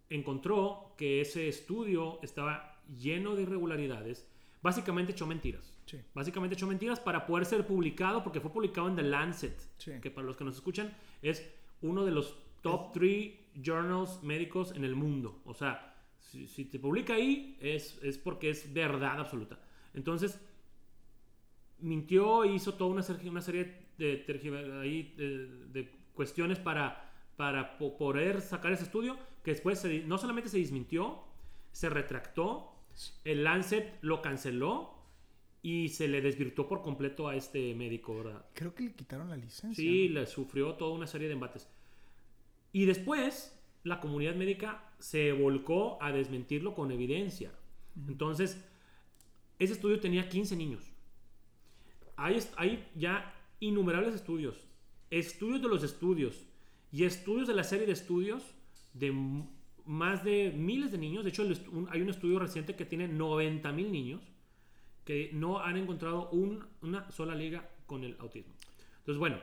encontró 0.10 0.94
que 0.98 1.20
ese 1.20 1.50
estudio 1.50 2.20
estaba 2.24 2.82
lleno 2.98 3.36
de 3.36 3.42
irregularidades. 3.42 4.32
Básicamente 4.62 5.12
echó 5.12 5.28
mentiras. 5.28 5.73
Sí. 5.86 6.00
Básicamente 6.14 6.56
echó 6.56 6.66
mentiras 6.68 7.00
para 7.00 7.26
poder 7.26 7.46
ser 7.46 7.66
publicado 7.68 8.24
porque 8.24 8.40
fue 8.40 8.52
publicado 8.52 8.88
en 8.88 8.96
The 8.96 9.04
Lancet, 9.04 9.58
Sí. 9.78 9.92
que 10.02 10.10
para 10.12 10.26
los 10.26 10.38
que 10.38 10.44
nos 10.44 10.56
escuchan 10.56 10.96
es 11.22 11.48
uno 11.82 12.06
de 12.06 12.12
los 12.12 12.38
top 12.62 12.94
3 12.94 13.34
journals 13.62 14.24
médicos 14.24 14.72
en 14.76 14.86
el 14.86 14.96
mundo. 14.96 15.42
O 15.46 15.54
sea, 15.54 15.96
si, 16.20 16.48
si 16.48 16.66
te 16.66 16.80
publica 16.80 17.14
ahí 17.16 17.58
es, 17.62 18.00
es 18.02 18.18
porque 18.18 18.50
es 18.50 18.74
verdad 18.74 19.20
absoluta. 19.20 19.60
Entonces, 19.94 20.40
mintió 21.80 22.44
e 22.44 22.54
hizo 22.54 22.74
toda 22.76 22.92
una 22.92 23.04
serie, 23.04 23.30
una 23.30 23.42
serie 23.42 23.88
de, 23.98 25.92
cuestiones 26.14 26.60
para, 26.60 27.12
para 27.36 27.78
po- 27.78 27.98
poder 27.98 28.42
sacar 28.42 28.72
ese 28.72 28.84
estudio, 28.84 29.18
que 29.44 29.52
después 29.52 29.80
se 29.80 30.04
no 30.04 30.18
solamente 30.18 30.50
se 30.50 30.60
desmintió, 30.60 31.20
se 31.72 31.90
retractó, 31.90 32.72
el 33.24 33.44
Lancet 33.44 33.98
lo 34.02 34.22
canceló 34.22 34.93
y 35.66 35.88
se 35.88 36.10
le 36.10 36.22
desvirtuó 36.22 36.68
por 36.68 36.82
completo 36.82 37.30
a 37.30 37.38
este 37.38 37.74
médico, 37.74 38.18
¿verdad? 38.18 38.46
Creo 38.54 38.76
que 38.76 38.84
le 38.84 38.94
quitaron 38.94 39.30
la 39.30 39.38
licencia. 39.38 39.82
Sí, 39.82 40.10
le 40.10 40.28
sufrió 40.28 40.74
toda 40.74 40.92
una 40.92 41.08
serie 41.08 41.28
de 41.28 41.36
embates. 41.36 41.70
Y 42.74 42.86
después, 42.86 43.58
la 43.84 44.02
comunidad 44.02 44.36
médica 44.36 44.94
se 45.00 45.32
volcó 45.32 45.98
a 46.02 46.12
desmentirlo 46.12 46.76
con 46.76 46.92
evidencia. 46.92 47.54
Entonces, 47.96 48.62
ese 49.58 49.72
estudio 49.72 50.02
tenía 50.02 50.28
15 50.28 50.58
niños. 50.58 50.92
Hay, 52.18 52.40
hay 52.58 52.86
ya 52.96 53.34
innumerables 53.62 54.16
estudios, 54.16 54.68
estudios 55.12 55.62
de 55.62 55.70
los 55.70 55.82
estudios 55.82 56.46
y 56.92 57.06
estudios 57.06 57.48
de 57.48 57.54
la 57.54 57.64
serie 57.64 57.86
de 57.88 57.94
estudios 57.94 58.44
de 58.94 59.14
más 59.86 60.26
de 60.26 60.52
miles 60.52 60.92
de 60.92 60.98
niños. 60.98 61.24
De 61.24 61.30
hecho, 61.30 61.48
hay 61.90 62.02
un 62.02 62.10
estudio 62.10 62.38
reciente 62.38 62.76
que 62.76 62.86
tiene 62.86 63.08
90 63.08 63.72
mil 63.72 63.90
niños 63.90 64.33
que 65.06 65.30
no 65.34 65.60
han 65.60 65.78
encontrado 65.78 66.30
un- 66.32 66.66
una 66.82 67.10
sola 67.12 67.36
liga 67.36 67.70
con 67.86 68.04
el 68.04 68.16
autismo. 68.20 68.54
Entonces, 69.00 69.20
bueno, 69.20 69.38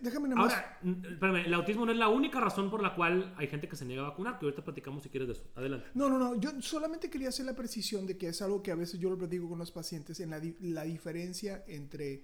déjame 0.00 0.28
nada 0.28 0.42
más. 0.42 0.52
ahora, 0.54 0.78
espérame, 1.10 1.46
el 1.46 1.54
autismo 1.54 1.84
no 1.84 1.90
es 1.90 1.98
la 1.98 2.08
única 2.08 2.38
razón 2.40 2.70
por 2.70 2.80
la 2.80 2.94
cual 2.94 3.34
hay 3.36 3.48
gente 3.48 3.68
que 3.68 3.74
se 3.74 3.84
niega 3.84 4.06
a 4.06 4.10
vacunar, 4.10 4.38
que 4.38 4.44
ahorita 4.46 4.62
platicamos 4.62 5.02
si 5.02 5.08
quieres 5.08 5.26
de 5.26 5.34
eso. 5.34 5.42
Adelante. 5.56 5.88
No, 5.94 6.08
no, 6.08 6.18
no. 6.20 6.40
Yo 6.40 6.52
solamente 6.62 7.10
quería 7.10 7.30
hacer 7.30 7.44
la 7.46 7.56
precisión 7.56 8.06
de 8.06 8.16
que 8.16 8.28
es 8.28 8.40
algo 8.42 8.62
que 8.62 8.70
a 8.70 8.76
veces 8.76 9.00
yo 9.00 9.10
lo 9.10 9.18
platico 9.18 9.48
con 9.48 9.58
los 9.58 9.72
pacientes 9.72 10.20
en 10.20 10.30
la, 10.30 10.40
la 10.60 10.84
diferencia 10.84 11.64
entre, 11.66 12.22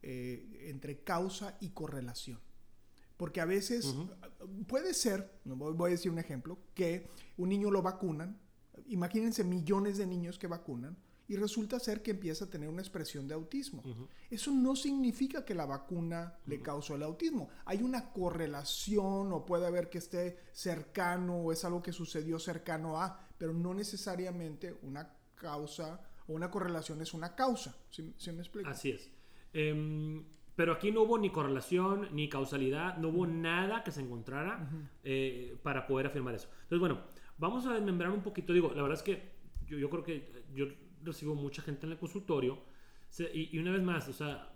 eh, 0.00 0.68
entre 0.68 1.00
causa 1.02 1.56
y 1.60 1.70
correlación. 1.70 2.38
Porque 3.16 3.40
a 3.40 3.44
veces 3.44 3.92
puede 4.68 4.94
ser, 4.94 5.40
no, 5.44 5.56
voy 5.56 5.72
voy 5.74 5.88
a 5.88 5.92
decir 5.92 6.10
un 6.12 6.18
ejemplo, 6.20 6.56
que 6.74 7.08
un 7.36 7.48
niño 7.48 7.68
lo 7.72 7.82
vacunan. 7.82 8.38
Imagínense 8.86 9.42
millones 9.42 9.98
de 9.98 10.06
niños 10.06 10.38
que 10.38 10.46
vacunan 10.46 10.96
y 11.32 11.36
resulta 11.36 11.78
ser 11.78 12.02
que 12.02 12.10
empieza 12.10 12.44
a 12.44 12.50
tener 12.50 12.68
una 12.68 12.82
expresión 12.82 13.26
de 13.26 13.32
autismo. 13.32 13.82
Eso 14.28 14.50
no 14.50 14.76
significa 14.76 15.46
que 15.46 15.54
la 15.54 15.64
vacuna 15.64 16.36
le 16.44 16.60
causó 16.60 16.94
el 16.94 17.02
autismo. 17.02 17.48
Hay 17.64 17.82
una 17.82 18.12
correlación 18.12 19.32
o 19.32 19.46
puede 19.46 19.66
haber 19.66 19.88
que 19.88 19.96
esté 19.96 20.40
cercano 20.52 21.36
o 21.36 21.50
es 21.50 21.64
algo 21.64 21.82
que 21.82 21.90
sucedió 21.90 22.38
cercano 22.38 23.00
a, 23.00 23.18
pero 23.38 23.54
no 23.54 23.72
necesariamente 23.72 24.76
una 24.82 25.10
causa 25.34 26.02
o 26.26 26.34
una 26.34 26.50
correlación 26.50 27.00
es 27.00 27.14
una 27.14 27.34
causa. 27.34 27.74
¿Sí, 27.88 28.12
sí 28.18 28.30
me 28.30 28.40
explico? 28.40 28.68
Así 28.68 28.90
es. 28.90 29.10
Em, 29.54 30.22
pero 30.54 30.74
aquí 30.74 30.92
no 30.92 31.00
hubo 31.00 31.16
ni 31.16 31.30
correlación 31.30 32.08
ni 32.12 32.28
causalidad, 32.28 32.98
no 32.98 33.08
hubo 33.08 33.26
nada 33.26 33.84
que 33.84 33.90
se 33.90 34.02
encontrara 34.02 34.68
eh, 35.02 35.56
para 35.62 35.86
poder 35.86 36.08
afirmar 36.08 36.34
eso. 36.34 36.50
Entonces, 36.64 36.80
bueno, 36.80 37.00
vamos 37.38 37.64
a 37.64 37.72
desmembrar 37.72 38.10
un 38.10 38.20
poquito. 38.20 38.52
Digo, 38.52 38.70
la 38.74 38.82
verdad 38.82 38.98
es 38.98 39.02
que 39.02 39.32
yo, 39.72 39.78
yo 39.78 39.90
creo 39.90 40.02
que 40.04 40.44
yo 40.54 40.66
recibo 41.02 41.34
mucha 41.34 41.62
gente 41.62 41.86
en 41.86 41.92
el 41.92 41.98
consultorio 41.98 42.58
se- 43.08 43.30
y, 43.34 43.48
y 43.52 43.58
una 43.58 43.72
vez 43.72 43.82
más, 43.82 44.08
o 44.08 44.12
sea, 44.12 44.52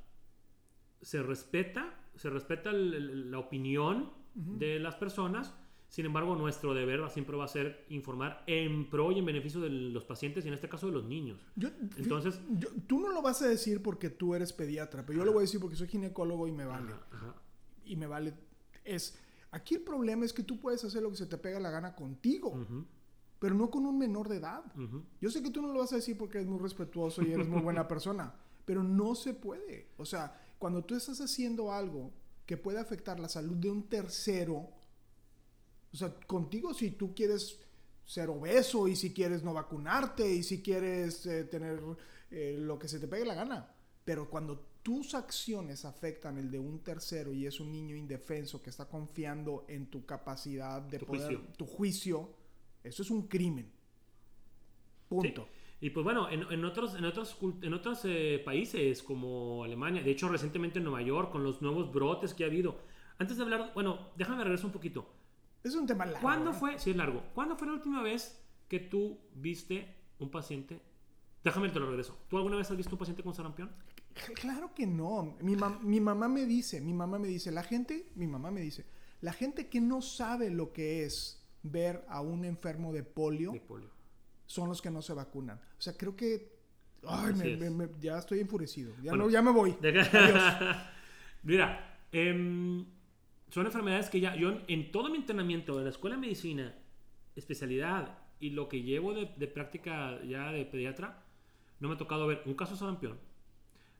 se 1.00 1.22
respeta, 1.22 1.94
se 2.14 2.30
respeta 2.30 2.70
el- 2.70 2.94
el- 2.94 3.30
la 3.30 3.38
opinión 3.38 4.10
de 4.34 4.78
las 4.78 4.94
personas. 4.96 5.54
Sin 5.88 6.04
embargo, 6.04 6.34
nuestro 6.36 6.74
deber 6.74 7.02
va- 7.02 7.08
siempre 7.10 7.36
va 7.36 7.44
a 7.44 7.48
ser 7.48 7.84
informar 7.90 8.42
en 8.46 8.90
pro 8.90 9.12
y 9.12 9.18
en 9.18 9.24
beneficio 9.24 9.60
de 9.60 9.70
los 9.70 10.04
pacientes 10.04 10.44
y 10.44 10.48
en 10.48 10.54
este 10.54 10.68
caso 10.68 10.86
de 10.86 10.92
los 10.92 11.04
niños. 11.04 11.40
Yo- 11.54 11.68
Entonces- 11.96 12.40
yo- 12.58 12.68
tú 12.86 13.00
no 13.00 13.10
lo 13.10 13.22
vas 13.22 13.40
a 13.42 13.48
decir 13.48 13.82
porque 13.82 14.10
tú 14.10 14.34
eres 14.34 14.52
pediatra, 14.52 15.06
pero 15.06 15.18
yo 15.20 15.24
lo 15.24 15.32
voy 15.32 15.40
a 15.40 15.46
decir 15.46 15.60
porque 15.60 15.76
soy 15.76 15.88
ginecólogo 15.88 16.46
y 16.48 16.52
me 16.52 16.64
vale. 16.66 16.92
Ajá, 16.92 17.06
ajá. 17.12 17.34
Y 17.84 17.96
me 17.96 18.06
vale. 18.06 18.34
Es, 18.84 19.18
aquí 19.52 19.76
el 19.76 19.82
problema 19.82 20.24
es 20.24 20.32
que 20.32 20.42
tú 20.42 20.58
puedes 20.58 20.84
hacer 20.84 21.02
lo 21.02 21.10
que 21.10 21.16
se 21.16 21.26
te 21.26 21.38
pega 21.38 21.60
la 21.60 21.70
gana 21.70 21.94
contigo, 21.94 22.48
Ujú, 22.50 22.84
pero 23.38 23.54
no 23.54 23.70
con 23.70 23.84
un 23.86 23.98
menor 23.98 24.28
de 24.28 24.36
edad. 24.36 24.64
ujú. 24.76 25.02
Yo 25.20 25.30
sé 25.30 25.42
que 25.42 25.50
tú 25.50 25.60
no 25.62 25.72
lo 25.72 25.80
vas 25.80 25.92
a 25.92 25.96
decir 25.96 26.16
porque 26.16 26.38
eres 26.38 26.48
muy 26.48 26.58
respetuoso 26.58 27.22
y 27.22 27.32
eres 27.32 27.48
muy 27.48 27.60
buena 27.60 27.86
persona, 27.88 28.34
pero 28.64 28.82
no 28.82 29.14
se 29.14 29.34
puede. 29.34 29.88
O 29.98 30.04
sea, 30.04 30.40
cuando 30.58 30.84
tú 30.84 30.94
estás 30.96 31.20
haciendo 31.20 31.72
algo 31.72 32.10
que 32.46 32.56
puede 32.56 32.78
afectar 32.78 33.18
la 33.20 33.28
salud 33.28 33.56
de 33.56 33.70
un 33.70 33.88
tercero, 33.88 34.68
o 35.92 35.96
sea, 35.96 36.14
contigo 36.26 36.74
si 36.74 36.90
tú 36.92 37.14
quieres 37.14 37.58
ser 38.04 38.28
obeso 38.30 38.86
y 38.88 38.94
si 38.96 39.12
quieres 39.12 39.42
no 39.42 39.52
vacunarte 39.52 40.30
y 40.32 40.42
si 40.42 40.62
quieres 40.62 41.26
eh, 41.26 41.44
tener 41.44 41.80
eh, 42.30 42.56
lo 42.58 42.78
que 42.78 42.88
se 42.88 42.98
te 43.00 43.08
pegue 43.08 43.24
la 43.24 43.34
gana, 43.34 43.68
pero 44.04 44.30
cuando 44.30 44.64
tus 44.82 45.14
acciones 45.14 45.84
afectan 45.84 46.38
el 46.38 46.48
de 46.50 46.60
un 46.60 46.78
tercero 46.84 47.32
y 47.34 47.46
es 47.46 47.58
un 47.58 47.72
niño 47.72 47.96
indefenso 47.96 48.62
que 48.62 48.70
está 48.70 48.84
confiando 48.88 49.64
en 49.66 49.86
tu 49.90 50.06
capacidad 50.06 50.80
de 50.80 51.00
Tu 51.00 51.06
poder, 51.06 51.22
juicio. 51.26 51.40
tu 51.56 51.66
juicio, 51.66 52.28
eso 52.86 53.02
es 53.02 53.10
un 53.10 53.28
crimen. 53.28 53.70
Punto. 55.08 55.44
Sí. 55.44 55.86
Y 55.86 55.90
pues 55.90 56.04
bueno, 56.04 56.30
en, 56.30 56.50
en 56.50 56.64
otros, 56.64 56.94
en 56.94 57.04
otros, 57.04 57.36
en 57.62 57.74
otros 57.74 58.00
eh, 58.04 58.40
países 58.44 59.02
como 59.02 59.62
Alemania, 59.62 60.02
de 60.02 60.10
hecho 60.10 60.28
recientemente 60.28 60.78
en 60.78 60.84
Nueva 60.84 61.02
York, 61.02 61.30
con 61.30 61.44
los 61.44 61.60
nuevos 61.60 61.92
brotes 61.92 62.32
que 62.32 62.44
ha 62.44 62.46
habido. 62.46 62.78
Antes 63.18 63.36
de 63.36 63.42
hablar, 63.42 63.72
bueno, 63.74 64.10
déjame 64.16 64.42
regresar 64.42 64.66
un 64.66 64.72
poquito. 64.72 65.06
Es 65.62 65.74
un 65.74 65.86
tema 65.86 66.06
largo. 66.06 66.20
¿Cuándo 66.22 66.50
¿eh? 66.50 66.54
fue, 66.54 66.78
sí 66.78 66.90
es 66.90 66.96
largo, 66.96 67.22
¿cuándo 67.34 67.56
fue 67.56 67.66
la 67.66 67.74
última 67.74 68.02
vez 68.02 68.42
que 68.68 68.80
tú 68.80 69.18
viste 69.34 69.94
un 70.18 70.30
paciente? 70.30 70.80
Déjame 71.44 71.68
te 71.68 71.78
lo 71.78 71.88
regreso. 71.88 72.18
¿Tú 72.28 72.38
alguna 72.38 72.56
vez 72.56 72.70
has 72.70 72.76
visto 72.76 72.94
un 72.94 72.98
paciente 72.98 73.22
con 73.22 73.34
sarampión? 73.34 73.70
Claro 74.34 74.74
que 74.74 74.86
no. 74.86 75.36
Mi, 75.42 75.54
mam- 75.54 75.80
mi 75.82 76.00
mamá 76.00 76.26
me 76.26 76.46
dice, 76.46 76.80
mi 76.80 76.94
mamá 76.94 77.18
me 77.18 77.28
dice, 77.28 77.52
la 77.52 77.62
gente, 77.62 78.10
mi 78.14 78.26
mamá 78.26 78.50
me 78.50 78.62
dice, 78.62 78.86
la 79.20 79.32
gente 79.32 79.68
que 79.68 79.80
no 79.80 80.00
sabe 80.00 80.50
lo 80.50 80.72
que 80.72 81.04
es 81.04 81.45
ver 81.70 82.04
a 82.08 82.20
un 82.20 82.44
enfermo 82.44 82.92
de 82.92 83.02
polio 83.02 83.52
De 83.52 83.60
polio. 83.60 83.90
son 84.46 84.68
los 84.68 84.80
que 84.82 84.90
no 84.90 85.02
se 85.02 85.12
vacunan. 85.14 85.58
O 85.78 85.80
sea, 85.80 85.94
creo 85.96 86.14
que... 86.16 86.54
Ay, 87.06 87.34
me- 87.34 87.52
es. 87.52 87.58
me- 87.60 87.70
me- 87.70 87.88
ya 88.00 88.18
estoy 88.18 88.40
enfurecido. 88.40 88.92
Ya, 89.02 89.10
Bueno. 89.12 89.24
no, 89.24 89.30
ya 89.30 89.42
me 89.42 89.50
voy. 89.52 89.76
Deja- 89.80 90.92
Mira, 91.42 91.98
em, 92.12 92.84
son 93.50 93.66
enfermedades 93.66 94.10
que 94.10 94.20
ya 94.20 94.34
yo 94.34 94.50
en- 94.50 94.64
en 94.68 94.90
todo 94.92 95.08
mi 95.10 95.16
entrenamiento 95.18 95.76
de 95.78 95.84
la 95.84 95.90
escuela 95.90 96.16
de 96.16 96.22
medicina, 96.22 96.74
especialidad 97.36 98.18
y 98.40 98.50
lo 98.50 98.68
que 98.68 98.82
llevo 98.82 99.12
de, 99.14 99.30
de 99.36 99.46
práctica 99.46 100.20
ya 100.24 100.50
de 100.52 100.64
pediatra, 100.66 101.22
no 101.80 101.88
me 101.88 101.94
ha 101.94 101.98
tocado 101.98 102.26
ver 102.26 102.42
un 102.46 102.54
caso 102.54 102.72
de 102.72 102.78
sarampión, 102.80 103.18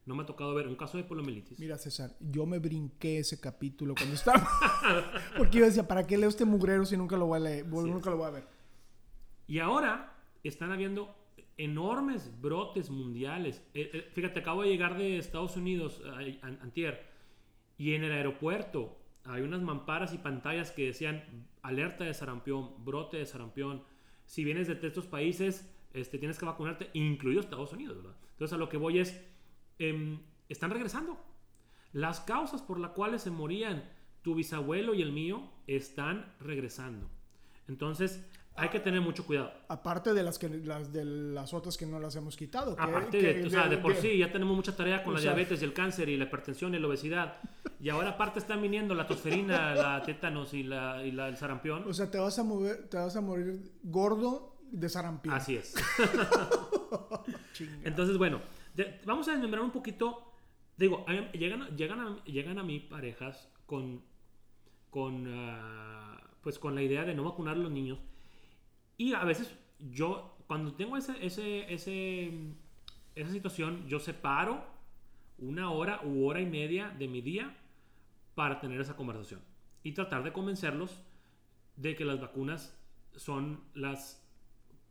no 0.06 0.14
me 0.14 0.22
ha 0.22 0.26
tocado 0.26 0.54
ver 0.54 0.66
un 0.68 0.76
caso 0.76 0.96
de 0.96 1.04
poliomielitis. 1.04 1.58
Mira, 1.58 1.76
César, 1.78 2.16
yo 2.20 2.46
me 2.46 2.58
brinqué 2.58 3.18
ese 3.18 3.40
capítulo 3.40 3.94
cuando 3.94 4.14
estaba... 4.14 4.48
Porque 5.36 5.58
yo 5.58 5.64
decía, 5.64 5.86
¿para 5.86 6.06
qué 6.06 6.16
leo 6.16 6.28
este 6.28 6.44
mugrero 6.44 6.84
si 6.86 6.96
nunca 6.96 7.16
lo 7.16 7.26
voy 7.26 7.36
a 7.36 7.40
leer? 7.40 7.66
Nunca 7.66 8.10
lo 8.10 8.16
voy 8.16 8.26
a 8.26 8.30
ver. 8.30 8.44
Y 9.48 9.58
ahora 9.58 10.14
están 10.44 10.72
habiendo 10.72 11.14
enormes 11.56 12.30
brotes 12.40 12.90
mundiales. 12.90 13.62
Eh, 13.74 13.90
eh, 13.92 14.10
fíjate, 14.12 14.40
acabo 14.40 14.62
de 14.62 14.68
llegar 14.68 14.96
de 14.96 15.18
Estados 15.18 15.56
Unidos, 15.56 16.00
eh, 16.20 16.38
an- 16.42 16.58
antier, 16.62 17.06
y 17.78 17.94
en 17.94 18.04
el 18.04 18.12
aeropuerto 18.12 18.96
hay 19.24 19.42
unas 19.42 19.60
mamparas 19.62 20.12
y 20.14 20.18
pantallas 20.18 20.70
que 20.70 20.86
decían 20.86 21.24
alerta 21.62 22.04
de 22.04 22.14
sarampión, 22.14 22.84
brote 22.84 23.16
de 23.16 23.26
sarampión. 23.26 23.82
Si 24.24 24.44
vienes 24.44 24.68
de 24.68 24.74
estos 24.86 25.06
países, 25.06 25.68
este, 25.94 26.18
tienes 26.18 26.38
que 26.38 26.44
vacunarte, 26.44 26.90
incluido 26.92 27.40
Estados 27.40 27.72
Unidos, 27.72 27.96
¿verdad? 27.96 28.16
Entonces 28.32 28.54
a 28.54 28.58
lo 28.58 28.68
que 28.68 28.76
voy 28.76 28.98
es, 29.00 29.20
em, 29.78 30.20
están 30.48 30.70
regresando. 30.70 31.18
Las 31.92 32.20
causas 32.20 32.62
por 32.62 32.78
las 32.78 32.92
cuales 32.92 33.22
se 33.22 33.30
morían 33.30 33.84
tu 34.22 34.34
bisabuelo 34.34 34.94
y 34.94 35.02
el 35.02 35.12
mío 35.12 35.50
están 35.66 36.34
regresando. 36.40 37.08
Entonces 37.68 38.24
hay 38.58 38.70
que 38.70 38.80
tener 38.80 39.00
mucho 39.02 39.26
cuidado. 39.26 39.52
Aparte 39.68 40.14
de 40.14 40.22
las, 40.22 40.38
que, 40.38 40.48
las, 40.48 40.92
de 40.92 41.04
las 41.04 41.52
otras 41.52 41.76
que 41.76 41.84
no 41.86 42.00
las 42.00 42.16
hemos 42.16 42.36
quitado. 42.36 42.74
que- 42.74 42.82
Aparte 42.82 43.18
que- 43.20 43.34
de, 43.34 43.46
o 43.46 43.50
sea, 43.50 43.68
de 43.68 43.76
por 43.78 43.94
que- 43.94 44.00
sí 44.00 44.18
ya 44.18 44.32
tenemos 44.32 44.56
mucha 44.56 44.74
tarea 44.74 45.04
con 45.04 45.12
la 45.14 45.20
sea- 45.20 45.34
diabetes 45.34 45.60
y 45.60 45.64
el 45.64 45.72
cáncer 45.74 46.08
y 46.08 46.16
la 46.16 46.24
hipertensión 46.24 46.74
y 46.74 46.78
la 46.78 46.86
obesidad. 46.86 47.36
Y 47.80 47.90
ahora 47.90 48.10
aparte 48.10 48.38
están 48.38 48.62
viniendo 48.62 48.94
la 48.94 49.06
tosferina, 49.06 49.74
la 49.98 50.02
tétanos 50.02 50.54
y, 50.54 50.62
la, 50.62 51.04
y 51.04 51.12
la- 51.12 51.28
el 51.28 51.36
sarampión. 51.36 51.84
O 51.88 51.92
sea, 51.92 52.10
te 52.10 52.18
vas 52.18 52.38
a 52.38 52.44
mover, 52.44 52.88
te 52.88 52.96
vas 52.96 53.14
a 53.16 53.20
morir 53.20 53.72
gordo 53.82 54.56
de 54.70 54.88
sarampión. 54.88 55.34
Así 55.34 55.56
es. 55.56 55.74
Entonces, 57.84 58.18
bueno, 58.18 58.40
vamos 59.04 59.28
a 59.28 59.32
desmembrar 59.32 59.62
un 59.62 59.70
poquito. 59.70 60.32
Digo, 60.76 61.04
llegan, 61.32 61.68
llegan, 61.76 62.00
a, 62.00 62.24
llegan 62.24 62.58
a 62.58 62.62
mí 62.62 62.80
parejas 62.80 63.50
con, 63.64 64.02
con, 64.90 65.26
ah, 65.28 66.20
pues 66.42 66.58
con 66.58 66.74
la 66.74 66.82
idea 66.82 67.04
de 67.04 67.14
no 67.14 67.24
vacunar 67.24 67.56
a 67.56 67.58
los 67.58 67.70
niños. 67.70 67.98
Y 68.98 69.12
a 69.14 69.24
veces 69.24 69.54
yo, 69.78 70.36
cuando 70.46 70.74
tengo 70.74 70.96
ese, 70.96 71.24
ese, 71.24 71.72
ese, 71.72 72.32
esa 73.14 73.30
situación, 73.30 73.86
yo 73.88 73.98
separo 73.98 74.64
una 75.38 75.70
hora 75.70 76.00
u 76.04 76.26
hora 76.26 76.40
y 76.40 76.46
media 76.46 76.90
de 76.90 77.08
mi 77.08 77.20
día 77.20 77.56
para 78.34 78.60
tener 78.60 78.80
esa 78.80 78.96
conversación. 78.96 79.40
Y 79.82 79.92
tratar 79.92 80.24
de 80.24 80.32
convencerlos 80.32 81.02
de 81.76 81.94
que 81.94 82.04
las 82.04 82.20
vacunas 82.20 82.76
son 83.14 83.64
las 83.74 84.25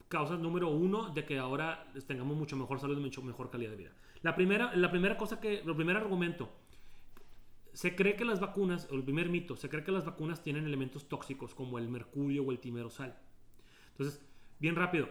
causas 0.07 0.39
número 0.39 0.69
uno 0.69 1.09
de 1.09 1.25
que 1.25 1.37
ahora 1.39 1.91
tengamos 2.07 2.37
mucho 2.37 2.55
mejor 2.55 2.79
salud 2.79 2.97
y 2.97 3.01
mucho 3.01 3.21
mejor 3.21 3.49
calidad 3.49 3.71
de 3.71 3.77
vida. 3.77 3.91
La 4.21 4.35
primera, 4.35 4.75
la 4.75 4.91
primera 4.91 5.17
cosa 5.17 5.39
que, 5.39 5.59
el 5.59 5.75
primer 5.75 5.97
argumento, 5.97 6.49
se 7.73 7.95
cree 7.95 8.15
que 8.15 8.25
las 8.25 8.39
vacunas, 8.39 8.87
o 8.89 8.95
el 8.95 9.03
primer 9.03 9.29
mito, 9.29 9.55
se 9.55 9.69
cree 9.69 9.83
que 9.83 9.91
las 9.91 10.05
vacunas 10.05 10.41
tienen 10.41 10.65
elementos 10.65 11.09
tóxicos 11.09 11.53
como 11.53 11.77
el 11.77 11.89
mercurio 11.89 12.43
o 12.43 12.51
el 12.51 12.59
timerosal. 12.59 13.17
Entonces, 13.91 14.25
bien 14.59 14.75
rápido. 14.75 15.09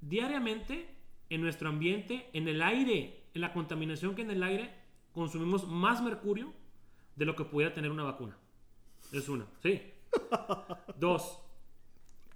Diariamente, 0.00 0.88
en 1.28 1.42
nuestro 1.42 1.68
ambiente, 1.68 2.30
en 2.32 2.48
el 2.48 2.62
aire, 2.62 3.24
en 3.34 3.40
la 3.42 3.52
contaminación 3.52 4.14
que 4.14 4.22
en 4.22 4.30
el 4.30 4.42
aire, 4.42 4.74
consumimos 5.12 5.68
más 5.68 6.02
mercurio 6.02 6.52
de 7.16 7.24
lo 7.26 7.36
que 7.36 7.44
pudiera 7.44 7.74
tener 7.74 7.90
una 7.90 8.04
vacuna. 8.04 8.38
Es 9.12 9.28
una, 9.28 9.46
¿sí? 9.62 9.82
Dos. 10.98 11.38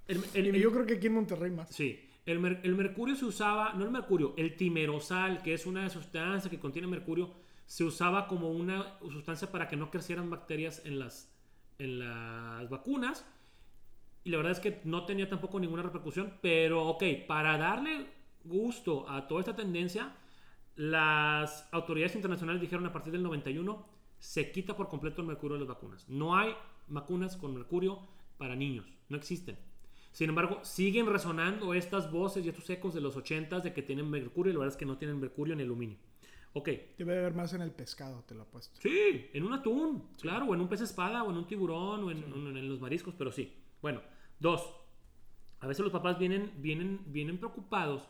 El, 0.07 0.23
el- 0.33 0.55
Y 0.55 0.59
yo 0.59 0.71
creo 0.71 0.85
que 0.85 0.95
aquí 0.95 1.07
en 1.07 1.13
Monterrey 1.13 1.51
más. 1.51 1.69
Sí, 1.69 1.99
el, 2.25 2.39
mer- 2.39 2.61
el 2.63 2.75
mercurio 2.75 3.15
se 3.15 3.25
usaba, 3.25 3.73
no 3.73 3.85
el 3.85 3.91
mercurio, 3.91 4.33
el 4.37 4.55
timerosal, 4.55 5.41
que 5.41 5.53
es 5.53 5.65
una 5.65 5.89
sustancia 5.89 6.49
que 6.49 6.59
contiene 6.59 6.87
mercurio, 6.87 7.31
se 7.65 7.83
usaba 7.83 8.27
como 8.27 8.51
una 8.51 8.97
sustancia 9.11 9.51
para 9.51 9.67
que 9.67 9.75
no 9.75 9.89
crecieran 9.89 10.29
bacterias 10.29 10.81
en 10.85 10.99
las, 10.99 11.31
en 11.79 11.99
las 11.99 12.69
vacunas. 12.69 13.25
Y 14.23 14.29
la 14.31 14.37
verdad 14.37 14.53
es 14.53 14.59
que 14.59 14.81
no 14.85 15.05
tenía 15.05 15.29
tampoco 15.29 15.59
ninguna 15.59 15.83
repercusión, 15.83 16.33
pero 16.41 16.87
ok, 16.87 17.03
para 17.27 17.57
darle 17.57 18.07
gusto 18.43 19.07
a 19.09 19.27
toda 19.27 19.41
esta 19.41 19.55
tendencia, 19.55 20.15
las 20.75 21.67
autoridades 21.71 22.15
internacionales 22.15 22.61
dijeron 22.61 22.85
a 22.85 22.91
partir 22.93 23.13
del 23.13 23.23
91 23.23 23.85
se 24.19 24.51
quita 24.51 24.75
por 24.75 24.89
completo 24.89 25.21
el 25.21 25.27
mercurio 25.27 25.55
de 25.55 25.59
las 25.59 25.67
vacunas. 25.69 26.07
No 26.09 26.35
hay 26.35 26.53
vacunas 26.87 27.37
con 27.37 27.53
mercurio 27.53 27.99
para 28.37 28.55
niños, 28.55 28.85
no 29.09 29.17
existen. 29.17 29.57
Sin 30.15 30.29
embargo, 30.29 30.59
siguen 30.63 31.07
resonando 31.07 31.73
estas 31.73 32.09
voces 32.09 32.45
y 32.45 32.47
estos 32.49 32.69
ecos 32.69 32.93
de 32.93 33.01
los 33.01 33.17
80s 33.17 33.61
de 33.63 33.73
que 33.73 33.81
tienen 33.81 34.09
mercurio 34.09 34.51
y 34.51 34.53
la 34.53 34.59
verdad 34.59 34.73
es 34.73 34.77
que 34.79 34.85
no 34.85 34.97
tienen 34.97 35.19
mercurio 35.19 35.57
ni 35.57 35.63
aluminio. 35.63 35.97
Ok, 36.53 36.69
Debe 36.97 37.19
haber 37.19 37.33
más 37.33 37.51
en 37.53 37.61
el 37.61 37.71
pescado, 37.71 38.23
te 38.25 38.33
lo 38.33 38.43
apuesto. 38.43 38.79
sí, 38.81 39.29
en 39.33 39.43
un 39.43 39.51
atún, 39.51 40.07
claro, 40.21 40.45
o 40.45 40.53
en 40.55 40.61
un 40.61 40.69
pez 40.69 40.79
espada, 40.79 41.21
o 41.23 41.31
en 41.31 41.35
un 41.37 41.45
tiburón, 41.47 42.05
o 42.05 42.11
en, 42.11 42.19
en- 42.23 42.55
en 42.55 42.69
los 42.69 42.79
mariscos, 42.79 43.13
pero 43.17 43.29
sí. 43.29 43.51
Bueno, 43.81 44.01
dos, 44.39 44.73
a 45.59 45.67
veces 45.67 45.83
los 45.83 45.91
papás 45.91 46.17
vienen, 46.17 46.53
vienen, 46.59 47.01
vienen 47.07 47.37
preocupados 47.37 48.03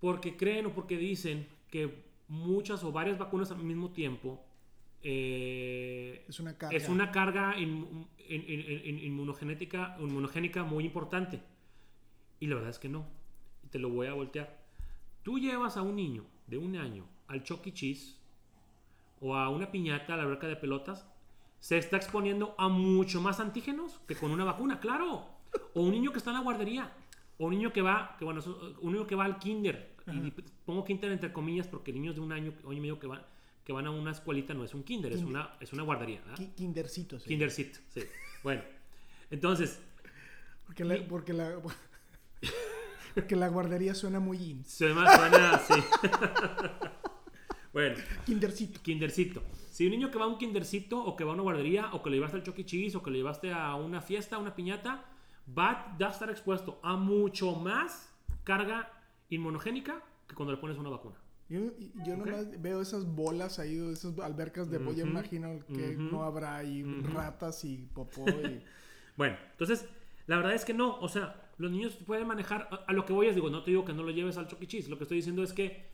porque 0.00 0.38
creen 0.38 0.64
o 0.66 0.72
porque 0.74 0.96
dicen 0.96 1.46
que 1.70 2.02
muchas 2.28 2.82
o 2.82 2.92
varias 2.92 3.18
vacunas 3.18 3.50
al 3.50 3.58
mismo 3.62 3.90
tiempo 3.92 4.42
eh, 5.02 6.24
Es 6.28 6.40
una 6.40 6.56
carga. 6.58 6.76
es 6.76 6.88
una 6.88 7.10
carga 7.10 7.58
in- 7.58 8.06
in- 8.28 8.44
in- 8.84 8.98
inmunogenética, 9.04 9.96
inmunogénica 10.00 10.64
muy 10.64 10.84
importante. 10.84 11.40
Y 12.40 12.46
la 12.46 12.54
verdad 12.56 12.70
es 12.70 12.78
que 12.78 12.88
no. 12.88 13.06
Te 13.70 13.78
lo 13.78 13.88
voy 13.90 14.06
a 14.06 14.14
voltear. 14.14 14.56
Tú 15.22 15.38
llevas 15.38 15.76
a 15.76 15.82
un 15.82 15.96
niño 15.96 16.24
de 16.46 16.58
un 16.58 16.76
año 16.76 17.04
al 17.26 17.42
Chuck 17.42 17.66
E. 17.66 17.72
Cheese 17.72 18.16
o 19.20 19.34
a 19.34 19.48
una 19.50 19.70
piñata 19.70 20.14
a 20.14 20.16
la 20.16 20.22
alberca 20.22 20.46
de 20.46 20.56
pelotas, 20.56 21.06
se 21.60 21.76
está 21.76 21.96
exponiendo 21.96 22.54
a 22.56 22.68
mucho 22.68 23.20
más 23.20 23.40
antígenos 23.40 23.98
que 24.06 24.14
con 24.14 24.30
una 24.30 24.44
vacuna, 24.44 24.78
claro. 24.78 25.26
O 25.74 25.82
un 25.82 25.90
niño 25.90 26.12
que 26.12 26.18
está 26.18 26.30
en 26.30 26.36
la 26.36 26.42
guardería. 26.42 26.92
O 27.38 27.46
un 27.46 27.50
niño 27.50 27.72
que 27.72 27.82
va, 27.82 28.14
que 28.18 28.24
bueno, 28.24 28.40
un 28.80 28.92
niño 28.92 29.06
que 29.06 29.16
va 29.16 29.24
al 29.24 29.38
kinder. 29.38 29.96
Y 30.06 30.30
pongo 30.64 30.84
kinder 30.84 31.10
entre 31.12 31.32
comillas 31.32 31.66
porque 31.66 31.92
niños 31.92 32.14
de 32.14 32.20
un 32.20 32.32
año, 32.32 32.52
año 32.64 32.72
y 32.72 32.80
medio 32.80 32.98
que 33.00 33.06
van, 33.08 33.22
que 33.68 33.72
van 33.74 33.86
a 33.86 33.90
una 33.90 34.12
escuelita 34.12 34.54
no 34.54 34.64
es 34.64 34.72
un 34.72 34.82
kinder, 34.82 35.12
es 35.12 35.20
una, 35.20 35.50
es 35.60 35.74
una 35.74 35.82
guardería. 35.82 36.22
¿verdad? 36.22 36.36
Ki- 36.38 36.52
Kindercitos. 36.56 37.22
sí. 37.22 37.28
Kindercito, 37.28 37.78
sí. 37.92 38.00
Bueno, 38.42 38.62
entonces, 39.30 39.78
Porque 40.64 40.84
la, 40.84 40.96
porque 41.06 41.34
la, 41.34 41.60
porque 43.14 43.36
la 43.36 43.48
guardería 43.48 43.94
suena 43.94 44.20
muy 44.20 44.38
in. 44.38 44.64
suena, 44.64 45.14
suena 45.14 45.50
así. 45.56 45.74
bueno, 47.74 47.96
Kindercito. 48.24 48.80
kindercito. 48.82 49.42
Si 49.70 49.84
un 49.84 49.90
niño 49.90 50.10
que 50.10 50.18
va 50.18 50.24
a 50.24 50.28
un 50.28 50.38
kindercito 50.38 50.98
o 51.04 51.14
que 51.14 51.24
va 51.24 51.32
a 51.32 51.34
una 51.34 51.42
guardería 51.42 51.90
o 51.92 52.02
que 52.02 52.08
le 52.08 52.16
llevaste 52.16 52.38
al 52.38 52.42
Chuck 52.44 52.58
E. 52.60 52.64
Cheese 52.64 52.96
o 52.96 53.02
que 53.02 53.10
le 53.10 53.18
llevaste 53.18 53.52
a 53.52 53.74
una 53.74 54.00
fiesta, 54.00 54.36
a 54.36 54.38
una 54.38 54.54
piñata, 54.56 55.04
va 55.56 55.94
a 56.00 56.08
estar 56.08 56.30
expuesto 56.30 56.80
a 56.82 56.96
mucho 56.96 57.54
más 57.54 58.10
carga 58.44 58.90
inmunogénica 59.28 60.02
que 60.26 60.34
cuando 60.34 60.52
le 60.54 60.58
pones 60.58 60.78
una 60.78 60.88
vacuna. 60.88 61.16
Yo, 61.48 61.60
yo 62.04 62.14
Ok. 62.14 62.18
nomás 62.18 62.60
veo 62.60 62.80
esas 62.82 63.06
bolas 63.06 63.58
ahí, 63.58 63.76
esas 63.90 64.18
albercas 64.18 64.70
de 64.70 64.78
pollo, 64.80 65.06
imagino 65.06 65.58
que 65.66 65.96
no 65.96 66.22
habrá 66.24 66.56
ahí 66.56 66.82
ratas 67.02 67.64
y 67.64 67.78
popó. 67.94 68.28
Y... 68.28 68.62
Bueno, 69.16 69.36
entonces, 69.50 69.84
la 70.26 70.36
verdad 70.36 70.54
es 70.54 70.64
que 70.64 70.74
no. 70.74 70.96
O 71.00 71.08
sea, 71.08 71.50
los 71.58 71.72
niños 71.72 71.96
pueden 72.06 72.26
manejar. 72.28 72.68
A, 72.70 72.84
a 72.86 72.92
lo 72.92 73.04
que 73.04 73.12
voy 73.12 73.26
es, 73.26 73.34
digo, 73.34 73.50
no 73.50 73.64
te 73.64 73.72
digo 73.72 73.84
que 73.84 73.92
no 73.92 74.04
lo 74.04 74.10
lleves 74.12 74.36
al 74.36 74.46
Chuck 74.46 74.62
E. 74.62 74.88
Lo 74.88 74.96
que 74.96 75.04
estoy 75.04 75.16
diciendo 75.16 75.42
es 75.42 75.52
que 75.52 75.90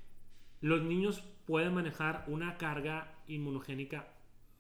los 0.61 0.83
niños 0.83 1.25
pueden 1.47 1.73
manejar 1.73 2.25
una 2.29 2.59
carga 2.59 3.15
inmunogénica 3.29 4.09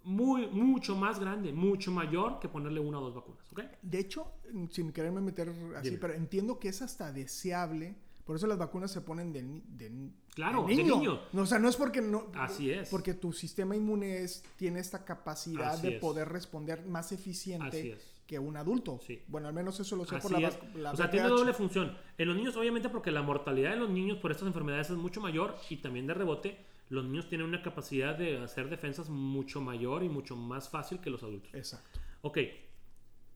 muy, 0.02 0.46
mucho 0.46 0.96
más 0.96 1.18
grande, 1.18 1.52
mucho 1.52 1.90
mayor 1.90 2.38
que 2.40 2.48
ponerle 2.48 2.80
una 2.80 2.98
o 3.00 3.02
dos 3.02 3.14
vacunas. 3.14 3.44
De 3.82 3.98
hecho, 3.98 4.32
sin 4.70 4.92
quererme 4.92 5.20
meter 5.20 5.50
así, 5.76 5.90
Dime. 5.90 5.98
pero 6.00 6.14
entiendo 6.14 6.58
que 6.58 6.68
es 6.68 6.82
hasta 6.82 7.12
deseable 7.12 7.96
Por 8.24 8.36
eso 8.36 8.46
las 8.46 8.58
vacunas 8.58 8.90
se 8.90 9.02
ponen 9.02 9.32
de, 9.32 9.42
de 9.42 10.10
Claro, 10.34 10.64
de 10.66 10.74
de 10.74 10.82
niño. 10.82 11.20
No, 11.32 11.42
o 11.42 11.46
sea, 11.46 11.58
no 11.58 11.68
es 11.68 11.76
porque 11.76 12.00
no. 12.00 12.28
Así 12.34 12.70
es. 12.70 12.88
Porque 12.88 13.14
tu 13.14 13.32
sistema 13.32 13.76
inmune 13.76 14.22
es, 14.22 14.42
tiene 14.56 14.80
esta 14.80 15.04
capacidad 15.04 15.74
Así 15.74 15.86
de 15.88 15.94
es. 15.96 16.00
poder 16.00 16.28
responder 16.28 16.84
más 16.86 17.12
eficiente 17.12 17.98
que 18.26 18.38
un 18.38 18.56
adulto. 18.56 18.98
Sí. 19.06 19.22
Bueno, 19.28 19.48
al 19.48 19.54
menos 19.54 19.78
eso 19.80 19.96
lo 19.96 20.06
sé 20.06 20.16
Así 20.16 20.28
por 20.28 20.40
la, 20.40 20.48
es. 20.48 20.58
la 20.74 20.92
o 20.92 20.96
sea, 20.96 21.10
tiene 21.10 21.28
doble 21.28 21.52
función. 21.52 21.96
En 22.16 22.28
los 22.28 22.36
niños, 22.36 22.56
obviamente, 22.56 22.88
porque 22.88 23.10
la 23.10 23.22
mortalidad 23.22 23.70
de 23.72 23.76
los 23.76 23.90
niños 23.90 24.18
por 24.18 24.32
estas 24.32 24.46
enfermedades 24.46 24.90
es 24.90 24.96
mucho 24.96 25.20
mayor 25.20 25.56
y 25.68 25.76
también 25.76 26.06
de 26.06 26.14
rebote, 26.14 26.58
los 26.88 27.04
niños 27.04 27.28
tienen 27.28 27.46
una 27.46 27.62
capacidad 27.62 28.16
de 28.16 28.38
hacer 28.38 28.70
defensas 28.70 29.10
mucho 29.10 29.60
mayor 29.60 30.02
y 30.02 30.08
mucho 30.08 30.36
más 30.36 30.68
fácil 30.70 31.00
que 31.00 31.10
los 31.10 31.22
adultos. 31.22 31.52
Exacto. 31.54 32.00
Ok. 32.22 32.38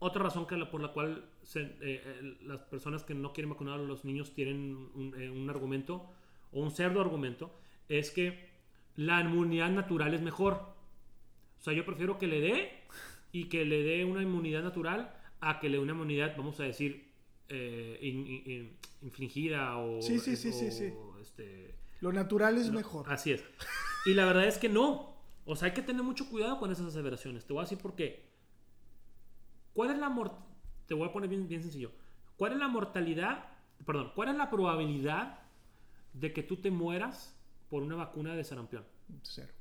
Otra 0.01 0.23
razón 0.23 0.47
que 0.47 0.57
la- 0.57 0.71
por 0.71 0.81
la 0.81 0.93
cual 0.93 1.25
se- 1.43 1.63
eh, 1.63 1.73
eh, 2.05 2.37
las 2.43 2.61
personas 2.63 3.03
que 3.03 3.15
no 3.15 3.33
quieren 3.33 3.51
vacunar 3.51 3.81
a 3.81 3.83
los 3.83 4.05
niños 4.05 4.33
tienen 4.33 4.77
un, 4.95 5.15
eh, 5.21 5.29
un 5.31 5.51
argumento 5.51 6.07
o 6.53 6.61
un 6.63 6.71
cerdo 6.71 7.01
argumento 7.01 7.51
es 7.89 8.11
que 8.11 8.49
la 8.97 9.21
inmunidad 9.21 9.71
natural 9.71 10.15
es 10.15 10.23
mejor. 10.23 10.55
O 11.59 11.61
sea, 11.63 11.73
yo 11.73 11.85
prefiero 11.85 12.19
que 12.19 12.27
le 12.29 12.41
dé 12.41 12.71
y 13.33 13.45
que 13.49 13.65
le 13.65 13.83
dé 13.83 14.05
una 14.05 14.23
inmunidad 14.23 14.63
natural 14.63 15.13
a 15.41 15.59
que 15.61 15.69
le 15.69 15.77
dé 15.79 15.83
una 15.83 15.93
inmunidad, 15.93 16.37
vamos 16.37 16.59
a 16.61 16.65
decir, 16.65 17.09
eh, 17.49 17.99
in- 18.03 18.27
in- 18.27 18.43
in- 18.51 18.77
infligida 19.03 19.79
o... 19.79 20.01
Sí, 20.03 20.19
sí, 20.19 20.37
sí, 20.37 20.53
sí, 20.53 20.93
este, 21.21 21.75
Lo 22.01 22.13
natural 22.13 22.57
es 22.59 22.69
no, 22.69 22.75
mejor. 22.77 23.11
Así 23.11 23.33
es. 23.33 23.45
Y 24.07 24.15
la 24.15 24.25
verdad 24.27 24.47
es 24.47 24.59
que 24.59 24.69
no. 24.69 25.17
O 25.45 25.57
sea, 25.57 25.67
hay 25.69 25.75
que 25.75 25.83
tener 25.83 26.03
mucho 26.03 26.29
cuidado 26.29 26.59
con 26.59 26.71
esas 26.71 26.87
aseveraciones. 26.87 27.45
Te 27.47 27.53
voy 27.53 27.61
a 27.61 27.65
decir 27.65 27.79
por 27.79 27.95
qué. 27.97 28.28
¿Cuál 29.79 29.93
es 29.93 29.99
la 29.99 30.13
Te 30.89 30.95
voy 30.95 31.09
a 31.09 31.13
poner 31.13 31.31
bien, 31.31 31.47
bien 31.47 31.63
sencillo. 31.63 31.93
¿Cuál 32.37 32.55
es 32.55 32.59
la 32.59 32.67
mortalidad? 32.67 33.45
Perdón, 33.87 34.11
¿cuál 34.13 34.31
es 34.31 34.35
la 34.35 34.51
probabilidad 34.51 35.39
de 36.15 36.33
que 36.33 36.43
tú 36.43 36.57
te 36.57 36.73
mueras 36.73 37.39
por 37.71 37.85
una 37.85 37.95
vacuna 37.95 38.35
de 38.35 38.43
sarampión? 38.43 38.85
Cero. 39.23 39.53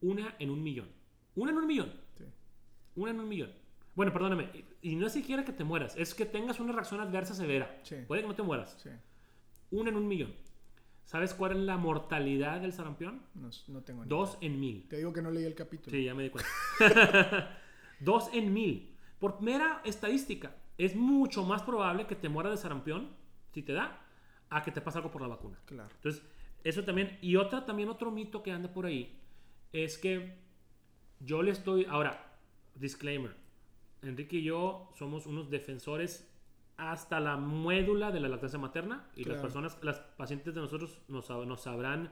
Una 0.00 0.34
en 0.40 0.50
un 0.50 0.64
millón. 0.64 0.88
Una 1.36 1.52
en 1.52 1.58
un 1.58 1.66
millón. 1.68 1.92
Sí. 2.18 2.24
Una 2.96 3.12
en 3.12 3.20
un 3.20 3.28
millón. 3.28 3.52
Bueno, 3.94 4.12
perdóname. 4.12 4.50
Y 4.80 4.90
y 4.94 4.96
no 4.96 5.06
es 5.06 5.12
siquiera 5.12 5.44
que 5.44 5.52
te 5.52 5.62
mueras, 5.62 5.94
es 5.96 6.12
que 6.12 6.26
tengas 6.26 6.58
una 6.58 6.72
reacción 6.72 7.00
adversa 7.00 7.32
severa. 7.32 7.78
Sí. 7.84 7.98
Puede 8.08 8.22
que 8.22 8.28
no 8.28 8.34
te 8.34 8.42
mueras. 8.42 8.76
Sí. 8.82 8.90
Una 9.70 9.90
en 9.90 9.96
un 9.96 10.08
millón. 10.08 10.34
¿Sabes 11.04 11.34
cuál 11.34 11.52
es 11.52 11.58
la 11.58 11.76
mortalidad 11.76 12.60
del 12.60 12.72
sarampión? 12.72 13.22
No, 13.36 13.48
no 13.68 13.82
tengo 13.82 14.02
ni 14.02 14.08
Dos 14.08 14.38
en 14.40 14.58
mil. 14.58 14.88
Te 14.88 14.96
digo 14.96 15.12
que 15.12 15.22
no 15.22 15.30
leí 15.30 15.44
el 15.44 15.54
capítulo. 15.54 15.96
Sí, 15.96 16.02
ya 16.02 16.16
me 16.16 16.24
di 16.24 16.30
cuenta. 16.30 17.60
Dos 18.00 18.28
en 18.32 18.52
mil. 18.52 18.91
Por 19.22 19.40
mera 19.40 19.80
estadística, 19.84 20.56
es 20.78 20.96
mucho 20.96 21.44
más 21.44 21.62
probable 21.62 22.08
que 22.08 22.16
te 22.16 22.28
mueras 22.28 22.50
de 22.54 22.56
sarampión, 22.56 23.08
si 23.54 23.62
te 23.62 23.72
da, 23.72 24.04
a 24.50 24.64
que 24.64 24.72
te 24.72 24.80
pase 24.80 24.98
algo 24.98 25.12
por 25.12 25.22
la 25.22 25.28
vacuna. 25.28 25.60
Claro. 25.64 25.88
Entonces, 25.94 26.24
eso 26.64 26.82
también. 26.82 27.18
Y 27.22 27.36
otra, 27.36 27.64
también 27.64 27.88
otro 27.88 28.10
mito 28.10 28.42
que 28.42 28.50
anda 28.50 28.72
por 28.72 28.84
ahí 28.84 29.16
es 29.72 29.96
que 29.96 30.38
yo 31.20 31.40
le 31.40 31.52
estoy. 31.52 31.84
Ahora, 31.88 32.32
disclaimer. 32.74 33.36
Enrique 34.02 34.38
y 34.38 34.42
yo 34.42 34.90
somos 34.98 35.26
unos 35.26 35.50
defensores 35.50 36.28
hasta 36.76 37.20
la 37.20 37.36
médula 37.36 38.10
de 38.10 38.18
la 38.18 38.28
lactancia 38.28 38.58
materna 38.58 39.06
y 39.14 39.20
las 39.20 39.34
Claro. 39.34 39.42
personas, 39.42 39.78
las 39.82 40.00
pacientes 40.00 40.52
de 40.52 40.60
nosotros 40.62 41.00
nos 41.06 41.26
sabrán 41.62 42.10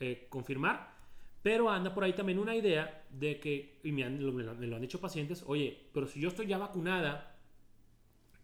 eh, 0.00 0.28
confirmar. 0.30 0.96
Pero 1.42 1.70
anda 1.70 1.94
por 1.94 2.04
ahí 2.04 2.12
también 2.14 2.38
una 2.38 2.54
idea 2.56 3.04
de 3.10 3.38
que, 3.40 3.78
y 3.84 3.92
me, 3.92 4.04
han- 4.04 4.24
lo- 4.24 4.32
me 4.32 4.74
han 4.74 4.80
dicho 4.80 5.00
pacientes, 5.00 5.44
oye, 5.46 5.88
pero 5.94 6.06
si 6.06 6.20
yo 6.20 6.28
estoy 6.28 6.46
ya 6.46 6.58
vacunada 6.58 7.36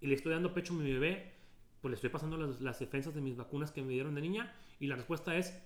y 0.00 0.06
le 0.06 0.14
estoy 0.14 0.32
dando 0.32 0.54
pecho 0.54 0.72
a 0.74 0.76
mi 0.76 0.92
bebé, 0.92 1.32
pues 1.80 1.90
le 1.90 1.94
estoy 1.96 2.10
pasando 2.10 2.36
las, 2.36 2.60
las 2.60 2.78
defensas 2.78 3.14
de 3.14 3.20
mis 3.20 3.36
vacunas 3.36 3.72
que 3.72 3.82
me 3.82 3.92
dieron 3.92 4.14
de 4.14 4.20
niña. 4.22 4.54
Y 4.80 4.86
la 4.86 4.96
respuesta 4.96 5.36
es 5.36 5.60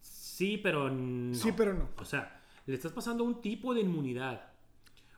sí, 0.00 0.58
pero 0.58 0.90
no. 0.90 1.34
Sí, 1.34 1.52
pero 1.56 1.74
no. 1.74 1.88
O 1.98 2.04
sea, 2.04 2.40
le 2.66 2.74
estás 2.74 2.92
pasando 2.92 3.24
un 3.24 3.40
tipo 3.40 3.74
de 3.74 3.80
inmunidad. 3.82 4.52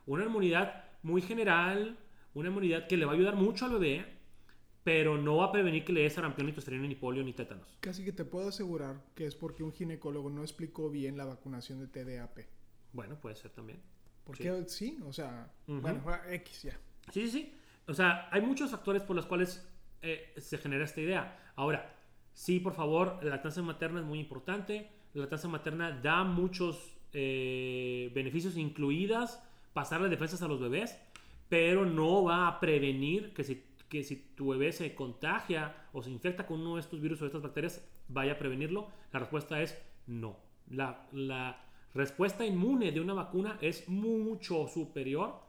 Una 0.06 0.24
inmunidad 0.24 0.84
muy 1.02 1.22
general, 1.22 1.96
una 2.34 2.48
inmunidad 2.48 2.86
que 2.86 2.96
le 2.96 3.04
va 3.06 3.12
a 3.12 3.14
ayudar 3.14 3.36
mucho 3.36 3.64
al 3.66 3.72
bebé, 3.72 4.04
pero 4.82 5.18
no 5.18 5.36
va 5.36 5.46
a 5.46 5.52
prevenir 5.52 5.84
que 5.84 5.92
le 5.92 6.02
dé 6.02 6.10
sarampión, 6.10 6.46
ni 6.46 6.52
tosterina, 6.52 6.86
ni 6.86 6.94
polio, 6.94 7.22
ni 7.22 7.32
tétanos. 7.32 7.76
Casi 7.80 8.04
que 8.04 8.12
te 8.12 8.24
puedo 8.24 8.48
asegurar 8.48 9.02
que 9.14 9.26
es 9.26 9.34
porque 9.34 9.62
un 9.62 9.72
ginecólogo 9.72 10.30
no 10.30 10.42
explicó 10.42 10.90
bien 10.90 11.16
la 11.16 11.24
vacunación 11.24 11.78
de 11.80 11.86
TDAP. 11.86 12.38
Bueno, 12.92 13.16
puede 13.20 13.36
ser 13.36 13.50
también. 13.50 13.80
Porque 14.24 14.64
sí, 14.68 14.98
o 15.04 15.12
sea, 15.12 15.52
Ujú. 15.66 15.80
bueno, 15.80 16.02
X 16.30 16.62
ya. 16.62 16.78
Sí, 17.12 17.22
sí, 17.22 17.30
sí. 17.30 17.54
O 17.86 17.94
sea, 17.94 18.28
hay 18.30 18.40
muchos 18.42 18.70
factores 18.70 19.02
por 19.02 19.16
los 19.16 19.26
cuales 19.26 19.66
eh, 20.02 20.32
se 20.36 20.58
genera 20.58 20.84
esta 20.84 21.00
idea. 21.00 21.52
Ahora, 21.56 21.94
sí, 22.32 22.60
por 22.60 22.72
favor, 22.74 23.18
la 23.22 23.30
lactancia 23.30 23.62
materna 23.62 24.00
es 24.00 24.06
muy 24.06 24.20
importante. 24.20 24.88
La 25.14 25.22
lactancia 25.22 25.48
materna 25.48 25.90
da 25.90 26.22
muchos 26.24 26.96
eh, 27.12 28.10
beneficios, 28.14 28.56
incluidas 28.56 29.42
pasar 29.72 30.00
las 30.00 30.10
defensas 30.10 30.42
a 30.42 30.48
los 30.48 30.60
bebés, 30.60 30.96
pero 31.48 31.84
no 31.84 32.24
va 32.24 32.46
a 32.46 32.60
prevenir 32.60 33.32
que 33.34 33.42
si, 33.44 33.62
que 33.90 34.04
si 34.04 34.16
tu 34.16 34.48
bebé 34.48 34.72
se 34.72 34.94
contagia 34.94 35.88
o 35.92 36.02
se 36.02 36.10
infecta 36.10 36.46
con 36.46 36.60
uno 36.60 36.76
de 36.76 36.80
estos 36.80 37.00
virus 37.00 37.20
o 37.20 37.26
estas 37.26 37.42
bacterias, 37.42 37.84
vaya 38.08 38.32
a 38.32 38.38
prevenirlo. 38.38 38.88
La 39.12 39.18
respuesta 39.18 39.60
es 39.60 39.76
no. 40.06 40.38
La, 40.70 41.66
respuesta 41.92 42.46
inmune 42.46 42.92
de 42.92 43.00
una 43.00 43.14
vacuna 43.14 43.58
es 43.60 43.88
mucho 43.88 44.68
superior 44.68 45.40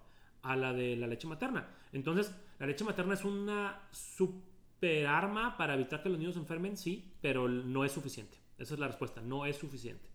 a 0.42 0.56
la 0.56 0.74
de 0.74 0.96
la 0.96 1.06
leche 1.06 1.28
materna. 1.28 1.70
Entonces, 1.94 2.36
la 2.58 2.66
leche 2.66 2.84
materna 2.84 3.14
es 3.14 3.24
una 3.24 3.88
super 3.92 5.06
arma 5.06 5.56
para 5.56 5.76
evitar 5.76 6.02
que 6.02 6.10
los 6.10 6.18
niños 6.18 6.34
se 6.34 6.40
enfermen, 6.40 6.78
sí, 6.78 7.14
pero 7.22 7.48
no 7.48 7.86
es 7.86 7.92
suficiente. 7.92 8.40
Esa 8.58 8.74
es 8.74 8.80
la 8.80 8.88
respuesta, 8.88 9.22
no 9.22 9.46
es 9.46 9.56
suficiente. 9.56 10.10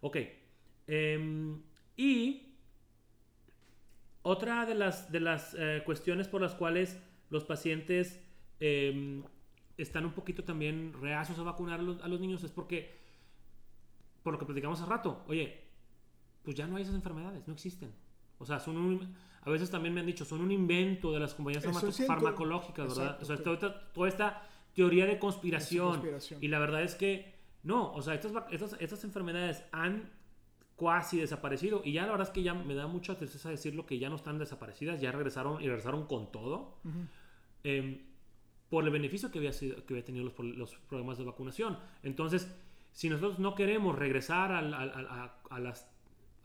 Ok. 0.00 0.18
em, 0.86 1.60
y 1.96 2.46
otra 4.22 4.66
de 4.66 4.74
las, 4.74 5.10
de 5.10 5.20
las 5.20 5.56
eh, 5.58 5.82
cuestiones 5.84 6.28
por 6.28 6.40
las 6.40 6.54
cuales 6.54 7.00
los 7.30 7.44
pacientes 7.44 8.20
em, 8.60 9.22
están 9.76 10.04
un 10.04 10.12
poquito 10.12 10.44
también 10.44 10.92
reacios 11.00 11.38
a 11.38 11.42
vacunar 11.42 11.80
a 11.80 11.82
los, 11.82 12.02
a 12.02 12.08
los 12.08 12.20
niños 12.20 12.42
es 12.44 12.50
porque, 12.50 12.98
por 14.22 14.32
lo 14.32 14.38
que 14.38 14.46
platicamos 14.46 14.80
hace 14.80 14.88
rato, 14.88 15.24
oye, 15.28 15.62
pues 16.42 16.56
ya 16.56 16.66
no 16.66 16.76
hay 16.76 16.82
esas 16.82 16.94
enfermedades, 16.94 17.46
no 17.46 17.52
existen. 17.52 17.92
O 18.38 18.44
sea, 18.44 18.60
son 18.60 18.76
un, 18.76 19.14
a 19.42 19.50
veces 19.50 19.70
también 19.70 19.94
me 19.94 20.00
han 20.00 20.06
dicho, 20.06 20.24
son 20.24 20.40
un 20.40 20.52
invento 20.52 21.12
de 21.12 21.20
las 21.20 21.34
compañías 21.34 21.64
farmacológicas, 22.06 22.88
¿verdad? 22.88 23.18
Exacto, 23.20 23.22
o 23.22 23.26
sea, 23.26 23.36
toda 23.42 23.54
esta, 23.54 23.92
toda 23.92 24.08
esta 24.08 24.48
teoría 24.74 25.06
de 25.06 25.18
conspiración, 25.18 25.90
conspiración. 25.90 26.42
Y 26.42 26.48
la 26.48 26.58
verdad 26.58 26.82
es 26.82 26.94
que 26.94 27.34
no, 27.62 27.92
o 27.92 28.02
sea, 28.02 28.14
estas, 28.14 28.32
estas, 28.50 28.76
estas 28.78 29.04
enfermedades 29.04 29.64
han 29.72 30.10
casi 30.78 31.18
desaparecido 31.18 31.80
y 31.84 31.92
ya 31.92 32.02
la 32.04 32.12
verdad 32.12 32.26
es 32.28 32.32
que 32.32 32.42
ya 32.42 32.52
me 32.54 32.74
da 32.74 32.86
mucha 32.86 33.16
tristeza 33.16 33.48
decirlo 33.50 33.86
que 33.86 33.98
ya 33.98 34.08
no 34.10 34.16
están 34.16 34.38
desaparecidas, 34.38 35.00
ya 35.00 35.10
regresaron 35.12 35.62
y 35.62 35.66
regresaron 35.68 36.06
con 36.06 36.30
todo. 36.32 36.78
em, 37.64 37.98
por 38.68 38.84
el 38.84 38.90
beneficio 38.90 39.30
que 39.30 39.38
había, 39.38 39.52
sido- 39.52 39.84
que 39.86 39.94
había 39.94 40.04
tenido 40.04 40.24
los, 40.24 40.38
los 40.56 40.74
programas 40.88 41.18
de 41.18 41.24
vacunación. 41.24 41.78
Entonces, 42.02 42.52
si 42.92 43.08
nosotros 43.08 43.38
no 43.38 43.54
queremos 43.54 43.96
regresar 43.96 44.52
a, 44.52 45.34
a 45.50 45.60
las 45.60 45.88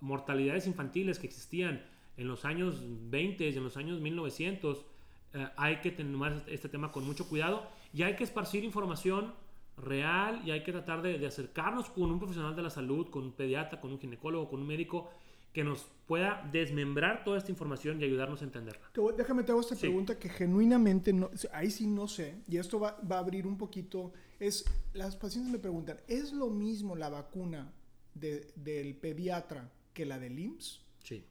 mortalidades 0.01 0.67
infantiles 0.67 1.19
que 1.19 1.27
existían 1.27 1.83
en 2.17 2.27
los 2.27 2.45
años 2.45 2.81
20 3.09 3.49
y 3.49 3.55
en 3.57 3.63
los 3.63 3.77
años 3.77 3.99
1900, 4.01 4.85
eh, 5.33 5.47
hay 5.57 5.77
que 5.81 5.91
tomar 5.91 6.43
este 6.47 6.69
tema 6.69 6.91
con 6.91 7.05
mucho 7.05 7.27
cuidado 7.27 7.67
y 7.93 8.03
hay 8.03 8.15
que 8.15 8.23
esparcir 8.23 8.63
información 8.63 9.33
real 9.81 10.41
y 10.45 10.51
hay 10.51 10.63
que 10.63 10.71
tratar 10.71 11.01
de, 11.01 11.17
de 11.17 11.27
acercarnos 11.27 11.89
con 11.89 12.11
un 12.11 12.19
profesional 12.19 12.55
de 12.55 12.61
la 12.61 12.69
salud, 12.69 13.09
con 13.09 13.23
un 13.23 13.31
pediatra, 13.33 13.79
con 13.81 13.91
un 13.91 13.99
ginecólogo, 13.99 14.49
con 14.49 14.61
un 14.61 14.67
médico 14.67 15.09
que 15.53 15.63
nos 15.65 15.85
pueda 16.07 16.47
desmembrar 16.51 17.25
toda 17.25 17.37
esta 17.37 17.51
información 17.51 17.99
y 17.99 18.05
ayudarnos 18.05 18.41
a 18.41 18.45
entenderla. 18.45 18.89
Te 18.93 19.01
voy- 19.01 19.13
déjame 19.17 19.43
te 19.43 19.51
hago 19.51 19.59
esta 19.59 19.75
Sí. 19.75 19.81
pregunta 19.81 20.17
que 20.17 20.29
genuinamente 20.29 21.11
no, 21.11 21.29
ahí 21.51 21.69
sí 21.69 21.87
no 21.87 22.07
sé, 22.07 22.35
y 22.47 22.55
esto 22.57 22.79
va, 22.79 22.97
va 23.01 23.17
a 23.17 23.19
abrir 23.19 23.45
un 23.45 23.57
poquito, 23.57 24.13
es, 24.39 24.63
las 24.93 25.17
pacientes 25.17 25.51
me 25.51 25.59
preguntan, 25.59 25.99
¿es 26.07 26.31
lo 26.31 26.49
mismo 26.49 26.95
la 26.95 27.09
vacuna 27.09 27.73
de- 28.13 28.51
del 28.55 28.95
pediatra 28.95 29.69
que 29.93 30.05
la 30.05 30.19
del 30.19 30.39
IMSS? 30.39 30.81
Sí. 31.03 31.25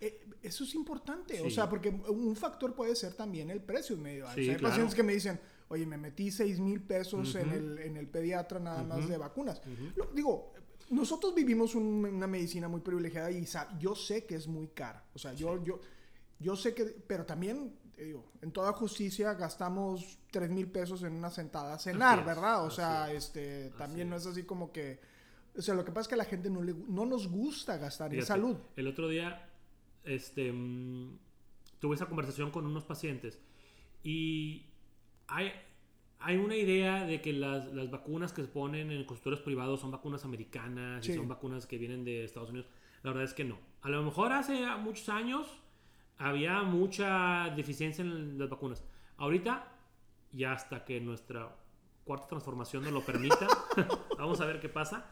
Eh, 0.00 0.26
eso 0.42 0.64
es 0.64 0.74
importante, 0.74 1.40
o 1.40 1.44
Sí. 1.44 1.50
sea, 1.52 1.68
porque 1.68 1.90
un 1.90 2.34
factor 2.34 2.74
puede 2.74 2.96
ser 2.96 3.12
también 3.14 3.50
el 3.50 3.60
precio. 3.60 3.96
medio. 3.96 4.24
O 4.24 4.26
sea, 4.28 4.34
Sí, 4.34 4.40
hay 4.50 4.56
claro. 4.56 4.68
pacientes 4.70 4.94
que 4.96 5.02
me 5.04 5.12
dicen, 5.12 5.38
oye, 5.70 5.86
me 5.86 5.96
metí 5.96 6.30
6 6.30 6.60
mil 6.60 6.80
pesos 6.82 7.34
en, 7.36 7.50
el, 7.50 7.78
en 7.78 7.96
el 7.96 8.06
pediatra 8.08 8.58
nada 8.60 8.82
más 8.84 9.08
de 9.08 9.16
vacunas. 9.16 9.62
Lo- 9.96 10.06
digo, 10.12 10.52
nosotros 10.90 11.34
vivimos 11.34 11.74
un- 11.74 12.04
una 12.04 12.26
medicina 12.26 12.68
muy 12.68 12.80
privilegiada 12.80 13.30
y 13.30 13.46
yo 13.78 13.94
sé 13.94 14.26
que 14.26 14.34
es 14.34 14.46
muy 14.46 14.68
cara. 14.68 15.04
O 15.14 15.18
sea, 15.18 15.32
yo, 15.32 15.62
yo, 15.64 15.80
yo 16.38 16.56
sé 16.56 16.74
que, 16.74 16.84
pero 16.84 17.24
también, 17.24 17.72
digo, 17.96 18.24
en 18.42 18.50
toda 18.50 18.72
justicia 18.72 19.34
gastamos 19.34 20.18
3 20.32 20.50
mil 20.50 20.66
pesos 20.68 21.02
en 21.04 21.12
una 21.14 21.30
sentada 21.30 21.74
a 21.74 21.78
cenar, 21.78 22.24
¿verdad? 22.24 22.64
O 22.64 22.70
sea, 22.70 23.12
es, 23.12 23.26
este, 23.26 23.70
también 23.78 24.10
no 24.10 24.16
es. 24.16 24.26
así 24.26 24.42
como 24.42 24.72
que... 24.72 25.00
O 25.56 25.62
sea, 25.62 25.74
lo 25.74 25.84
que 25.84 25.90
pasa 25.92 26.02
es 26.02 26.08
que 26.08 26.14
a 26.14 26.18
la 26.18 26.24
gente 26.24 26.48
no, 26.50 26.62
le, 26.62 26.72
no 26.74 27.04
nos 27.06 27.28
gusta 27.28 27.76
gastar 27.76 28.12
en 28.12 28.20
salud. 28.26 28.56
El 28.76 28.86
otro 28.86 29.08
día 29.08 29.48
este, 30.04 30.52
mm, 30.52 31.18
tuve 31.80 31.94
esa 31.96 32.06
conversación 32.06 32.50
con 32.50 32.66
unos 32.66 32.84
pacientes 32.84 33.38
y 34.02 34.66
hay, 35.30 35.52
hay 36.18 36.36
una 36.36 36.56
idea 36.56 37.04
de 37.06 37.20
que 37.20 37.32
las, 37.32 37.66
las 37.72 37.90
vacunas 37.90 38.32
que 38.32 38.42
se 38.42 38.48
ponen 38.48 38.90
en 38.90 39.04
consultorios 39.04 39.40
privados 39.40 39.80
son 39.80 39.90
vacunas 39.90 40.24
americanas 40.24 41.04
y 41.06 41.12
Sí. 41.12 41.16
son 41.18 41.28
vacunas 41.28 41.66
que 41.66 41.78
vienen 41.78 42.04
de 42.04 42.24
Estados 42.24 42.50
Unidos. 42.50 42.68
La 43.02 43.10
verdad 43.10 43.24
es 43.24 43.34
que 43.34 43.44
no. 43.44 43.58
A 43.82 43.88
lo 43.88 44.02
mejor 44.02 44.32
hace 44.32 44.66
muchos 44.76 45.08
años 45.08 45.46
había 46.18 46.62
mucha 46.62 47.50
deficiencia 47.56 48.02
en 48.02 48.38
las 48.38 48.50
vacunas. 48.50 48.84
Ahorita, 49.16 49.72
ya 50.32 50.52
hasta 50.52 50.84
que 50.84 51.00
nuestra 51.00 51.56
cuarta 52.04 52.26
transformación 52.28 52.82
nos 52.84 52.92
lo 52.92 53.00
permita, 53.02 53.46
vamos 54.18 54.40
a 54.40 54.44
ver 54.46 54.60
qué 54.60 54.68
pasa. 54.68 55.06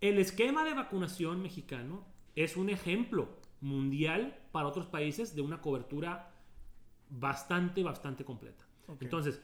El 0.00 0.18
esquema 0.18 0.64
de 0.64 0.74
vacunación 0.74 1.42
mexicano 1.42 2.04
es 2.34 2.56
un 2.56 2.68
ejemplo 2.70 3.28
mundial 3.60 4.38
para 4.52 4.66
otros 4.68 4.86
países 4.86 5.34
de 5.34 5.42
una 5.42 5.60
cobertura 5.60 6.30
bastante, 7.10 7.82
bastante 7.82 8.24
completa. 8.24 8.64
Entonces, 9.00 9.40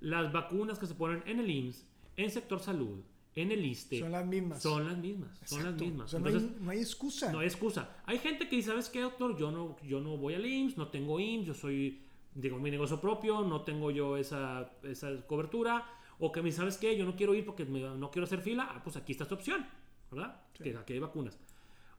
las 0.00 0.32
vacunas 0.32 0.78
que 0.78 0.86
se 0.86 0.94
ponen 0.94 1.22
en 1.26 1.40
el 1.40 1.50
IMSS, 1.50 1.86
en 2.16 2.30
sector 2.30 2.60
salud, 2.60 3.00
en 3.36 3.52
el 3.52 3.64
ISTE, 3.64 4.00
Son 4.00 4.10
las 4.12 4.26
mismas. 4.26 4.62
son 4.62 4.86
las 4.86 4.96
mismas. 4.98 5.30
Son 5.44 5.62
las 5.64 5.74
mismas. 5.80 6.06
O 6.06 6.08
sea, 6.08 6.18
no, 6.20 6.26
hay, 6.26 6.56
no 6.60 6.70
hay 6.72 6.78
excusa. 6.78 7.32
no 7.32 7.38
hay 7.38 7.46
excusa. 7.46 7.96
Hay 8.06 8.18
gente 8.18 8.48
que 8.48 8.56
dice, 8.56 8.70
¿sabes 8.70 8.88
qué, 8.88 9.00
doctor? 9.00 9.36
Yo 9.38 9.50
no, 9.52 9.76
yo 9.86 10.00
no 10.00 10.16
voy 10.16 10.34
al 10.34 10.44
IMSS, 10.44 10.76
no 10.76 10.88
tengo 10.88 11.20
IMSS, 11.20 11.46
yo 11.46 11.54
soy, 11.54 12.00
digo, 12.34 12.58
mi 12.58 12.70
negocio 12.70 13.00
propio, 13.00 13.42
no 13.42 13.62
tengo 13.62 13.90
yo 13.90 14.16
esa, 14.16 14.70
esa 14.82 15.10
cobertura. 15.26 15.86
O 16.18 16.32
que 16.32 16.40
me 16.42 16.46
dice, 16.46 16.58
¿sabes 16.58 16.76
qué? 16.76 16.96
Yo 16.98 17.04
no 17.06 17.14
quiero 17.16 17.34
ir 17.34 17.44
porque 17.46 17.64
me- 17.64 17.80
no 17.96 18.10
quiero 18.10 18.24
hacer 18.24 18.40
fila. 18.40 18.68
Ah, 18.70 18.80
pues 18.82 18.96
aquí 18.96 19.12
está 19.12 19.26
tu 19.26 19.36
opción, 19.36 19.64
¿verdad? 20.10 20.40
Sí. 20.58 20.64
Que 20.64 20.76
aquí 20.76 20.92
hay 20.94 20.98
vacunas. 20.98 21.38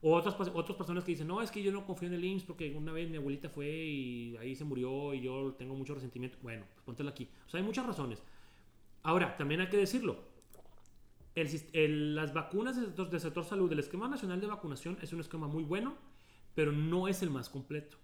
O 0.04 0.16
otras, 0.16 0.36
otras 0.54 0.78
personas 0.78 1.04
que 1.04 1.12
dicen, 1.12 1.28
no, 1.28 1.42
es 1.42 1.52
que 1.52 1.62
yo 1.62 1.72
no 1.72 1.86
confío 1.86 2.08
en 2.08 2.16
el 2.16 2.26
IMSS 2.26 2.46
porque 2.48 2.74
una 2.76 2.92
vez 2.92 3.10
mi 3.10 3.18
abuelita 3.18 3.50
fue 3.50 3.68
y 3.70 4.36
ahí 4.38 4.56
se 4.56 4.64
murió 4.66 5.14
y 5.14 5.22
yo 5.22 5.54
tengo 5.58 5.76
mucho 5.76 5.94
resentimiento. 5.94 6.38
Bueno, 6.42 6.66
pues 6.74 6.84
póntela 6.84 7.12
aquí. 7.12 7.30
O 7.46 7.50
sea, 7.50 7.60
hay 7.60 7.66
muchas 7.66 7.86
razones. 7.86 8.24
Ahora, 9.04 9.38
también 9.38 9.62
hay 9.62 9.70
que 9.70 9.78
decirlo. 9.78 10.20
El 11.36 11.48
el- 11.74 12.16
las 12.16 12.34
vacunas 12.34 12.76
del 12.76 12.86
sector, 12.88 13.10
del 13.10 13.20
sector 13.20 13.44
salud, 13.46 13.72
el 13.72 13.80
esquema 13.80 14.08
nacional 14.08 14.40
de 14.42 14.48
vacunación 14.48 14.98
es 15.02 15.14
un 15.14 15.20
esquema 15.22 15.48
muy 15.48 15.64
bueno, 15.64 15.96
pero 16.56 16.72
no 16.72 17.08
es 17.08 17.22
el 17.22 17.30
más 17.30 17.50
completo. 17.50 17.98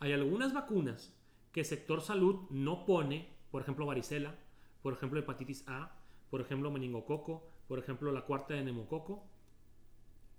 Hay 0.00 0.12
algunas 0.12 0.52
vacunas 0.52 1.14
que 1.52 1.60
el 1.60 1.66
sector 1.66 2.00
salud 2.02 2.40
no 2.50 2.84
pone, 2.84 3.28
por 3.50 3.62
ejemplo, 3.62 3.86
varicela, 3.86 4.34
por 4.82 4.92
ejemplo, 4.92 5.18
hepatitis 5.18 5.64
A, 5.66 5.92
por 6.30 6.40
ejemplo, 6.42 6.70
meningococo, 6.70 7.48
por 7.66 7.78
ejemplo, 7.78 8.12
la 8.12 8.22
cuarta 8.22 8.54
de 8.54 8.64
neumococo, 8.64 9.24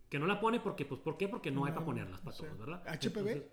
que 0.09 0.19
no 0.19 0.25
la 0.27 0.39
pone 0.39 0.59
porque, 0.59 0.85
pues, 0.85 1.01
¿por 1.01 1.17
qué? 1.17 1.27
Porque 1.27 1.51
no, 1.51 1.65
hay 1.65 1.73
para 1.73 1.85
ponerlas 1.85 2.21
para 2.21 2.35
sí. 2.35 2.43
todos, 2.43 2.57
¿verdad? 2.57 2.83
¿HPV? 2.87 3.27
Entonces, 3.29 3.43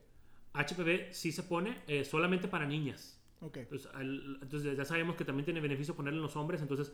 HPV 0.55 1.13
sí 1.13 1.33
se 1.33 1.43
pone 1.43 1.83
eh, 1.87 2.05
solamente 2.05 2.49
para 2.49 2.67
niñas. 2.67 3.21
Ok. 3.41 3.57
Entonces, 3.59 3.91
al- 3.95 4.39
entonces 4.41 4.77
ya 4.77 4.85
sabemos 4.85 5.17
que 5.17 5.25
también 5.25 5.45
tiene 5.45 5.61
beneficio 5.61 5.95
ponerlo 5.95 6.19
en 6.19 6.23
los 6.25 6.37
hombres, 6.37 6.63
entonces... 6.63 6.93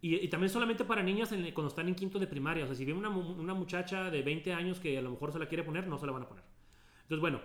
Y, 0.00 0.14
y 0.14 0.28
también 0.28 0.48
solamente 0.50 0.84
para 0.84 1.02
niñas 1.02 1.32
en- 1.32 1.52
cuando 1.52 1.68
están 1.68 1.88
en 1.88 1.94
quinto 1.96 2.18
de 2.20 2.26
primaria. 2.28 2.64
O 2.64 2.66
sea, 2.68 2.76
si 2.76 2.84
viene 2.84 3.00
una, 3.00 3.08
una 3.08 3.54
muchacha 3.54 4.10
de 4.10 4.22
20 4.22 4.52
años 4.52 4.78
que 4.78 4.96
a 4.96 5.02
lo 5.02 5.10
mejor 5.10 5.32
se 5.32 5.38
la 5.40 5.48
quiere 5.48 5.64
poner, 5.64 5.88
no 5.88 5.98
se 5.98 6.06
la 6.06 6.12
van 6.12 6.22
a 6.22 6.28
poner. 6.28 6.44
Entonces, 7.02 7.20
bueno, 7.20 7.40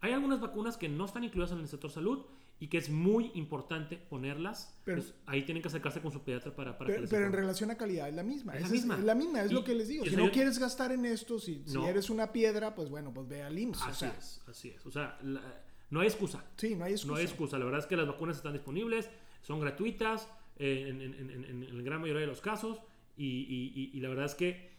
hay 0.00 0.12
algunas 0.12 0.40
vacunas 0.40 0.76
que 0.76 0.88
no 0.88 1.04
están 1.04 1.22
incluidas 1.22 1.52
en 1.52 1.58
el 1.60 1.68
sector 1.68 1.90
salud 1.90 2.24
y 2.62 2.68
que 2.68 2.78
es 2.78 2.90
muy 2.90 3.32
importante 3.34 3.96
ponerlas. 3.96 4.72
Pero- 4.84 4.98
Entonces, 4.98 5.20
ahí 5.26 5.42
tienen 5.42 5.62
que 5.62 5.68
acercarse 5.68 6.00
con 6.00 6.12
su 6.12 6.22
pediatra 6.22 6.54
para, 6.54 6.78
para 6.78 6.86
que 6.86 6.92
Pero, 6.92 7.00
les 7.02 7.10
pero 7.10 7.26
en 7.26 7.32
relación 7.32 7.72
a 7.72 7.76
calidad 7.76 8.08
es 8.08 8.14
la 8.14 8.22
misma. 8.22 8.54
Es 8.54 8.62
la 8.62 8.68
misma. 8.68 8.98
Es, 8.98 9.04
la 9.04 9.14
misma, 9.16 9.42
es 9.42 9.50
Y- 9.50 9.54
lo 9.54 9.64
que 9.64 9.74
les 9.74 9.88
digo. 9.88 10.04
Si 10.04 10.14
no 10.14 10.26
yo- 10.26 10.30
quieres 10.30 10.58
gastar 10.60 10.92
en 10.92 11.04
esto, 11.04 11.40
si, 11.40 11.64
eres 11.88 12.08
una 12.08 12.30
piedra, 12.32 12.76
pues 12.76 12.88
bueno, 12.88 13.12
pues 13.12 13.26
ve 13.26 13.42
al 13.42 13.58
IMSS. 13.58 13.82
o 13.82 13.84
Así 13.90 13.98
sea, 13.98 14.16
es, 14.16 14.40
así 14.46 14.68
es. 14.68 14.86
O 14.86 14.92
sea, 14.92 15.18
la- 15.24 15.42
no 15.90 16.00
hay 16.00 16.06
excusa. 16.06 16.44
Sí, 16.56 16.76
no 16.76 16.84
hay 16.84 16.92
excusa. 16.92 17.12
No 17.12 17.18
hay 17.18 17.24
excusa. 17.24 17.58
La 17.58 17.64
verdad 17.64 17.80
es 17.80 17.86
que 17.86 17.96
las 17.96 18.06
vacunas 18.06 18.36
están 18.36 18.52
disponibles, 18.52 19.10
son 19.42 19.58
gratuitas 19.60 20.28
eh, 20.58 20.86
en, 20.88 21.00
en- 21.00 21.14
en- 21.14 21.30
en- 21.44 21.62
en 21.64 21.76
la 21.76 21.82
gran 21.82 22.00
mayoría 22.00 22.20
de 22.20 22.28
los 22.28 22.40
casos. 22.40 22.80
Y, 23.16 23.26
y- 23.26 23.72
y- 23.74 23.90
y 23.92 24.00
la 24.00 24.08
verdad 24.08 24.26
es 24.26 24.36
que 24.36 24.70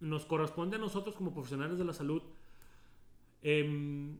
nos 0.00 0.24
corresponde 0.24 0.76
a 0.76 0.78
nosotros 0.78 1.14
como 1.16 1.34
profesionales 1.34 1.76
de 1.76 1.84
la 1.84 1.92
salud 1.92 2.22
em, 3.42 4.16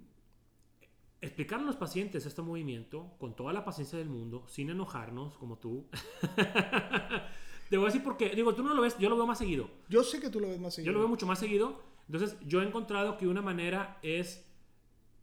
explicar 1.20 1.60
a 1.60 1.62
los 1.62 1.76
pacientes 1.76 2.26
este 2.26 2.42
movimiento 2.42 3.14
con 3.18 3.34
toda 3.34 3.52
la 3.52 3.64
paciencia 3.64 3.98
del 3.98 4.08
mundo, 4.08 4.44
sin 4.48 4.70
enojarnos 4.70 5.36
como 5.36 5.58
tú. 5.58 5.86
Te 7.70 7.76
voy 7.78 7.86
a 7.86 7.88
decir 7.88 8.02
porque, 8.04 8.30
digo, 8.30 8.54
tú 8.54 8.62
no 8.62 8.74
lo 8.74 8.82
ves, 8.82 8.98
yo 8.98 9.08
lo 9.08 9.16
veo 9.16 9.26
más 9.26 9.38
seguido. 9.38 9.68
Yo 9.88 10.02
sé 10.04 10.20
que 10.20 10.30
tú 10.30 10.40
lo 10.40 10.48
ves 10.48 10.60
más 10.60 10.74
seguido. 10.74 10.92
Yo 10.92 10.94
lo 10.94 11.00
veo 11.00 11.08
mucho 11.08 11.26
más 11.26 11.38
seguido. 11.38 11.80
Entonces, 12.06 12.36
yo 12.46 12.62
he 12.62 12.66
encontrado 12.66 13.16
que 13.16 13.26
una 13.26 13.42
manera 13.42 13.98
es 14.02 14.46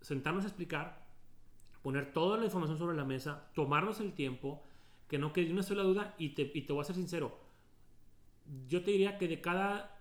sentarnos 0.01 0.43
a 0.43 0.47
explicar, 0.47 1.06
poner 1.84 2.12
toda 2.13 2.38
la 2.38 2.45
información 2.45 2.77
sobre 2.77 2.97
la 2.97 3.06
mesa, 3.06 3.51
tomarnos 3.54 3.99
el 3.99 4.13
tiempo, 4.13 4.63
que 5.08 5.19
no 5.19 5.34
quede 5.34 5.51
una 5.51 5.63
sola 5.63 5.84
duda. 5.84 6.15
Y 6.17 6.30
te, 6.30 6.51
y 6.54 6.63
te 6.63 6.73
voy 6.73 6.82
a 6.82 6.86
ser 6.86 6.95
sincero. 6.95 7.38
Yo 8.67 8.84
te 8.84 8.91
diría 8.91 9.17
que 9.19 9.27
de 9.27 9.39
cada 9.39 9.99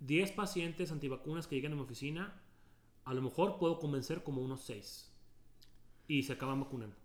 10 0.00 0.32
pacientes 0.32 0.90
antivacunas 0.90 1.46
que 1.46 1.54
llegan 1.54 1.72
a 1.72 1.76
mi 1.76 1.82
oficina, 1.82 2.42
a 3.04 3.14
lo 3.14 3.22
mejor 3.22 3.58
puedo 3.58 3.78
convencer 3.78 4.24
como 4.24 4.42
unos 4.42 4.62
6. 4.62 5.15
Y 6.08 6.22
se 6.22 6.34
acaban 6.34 6.60
vacunando. 6.60 6.96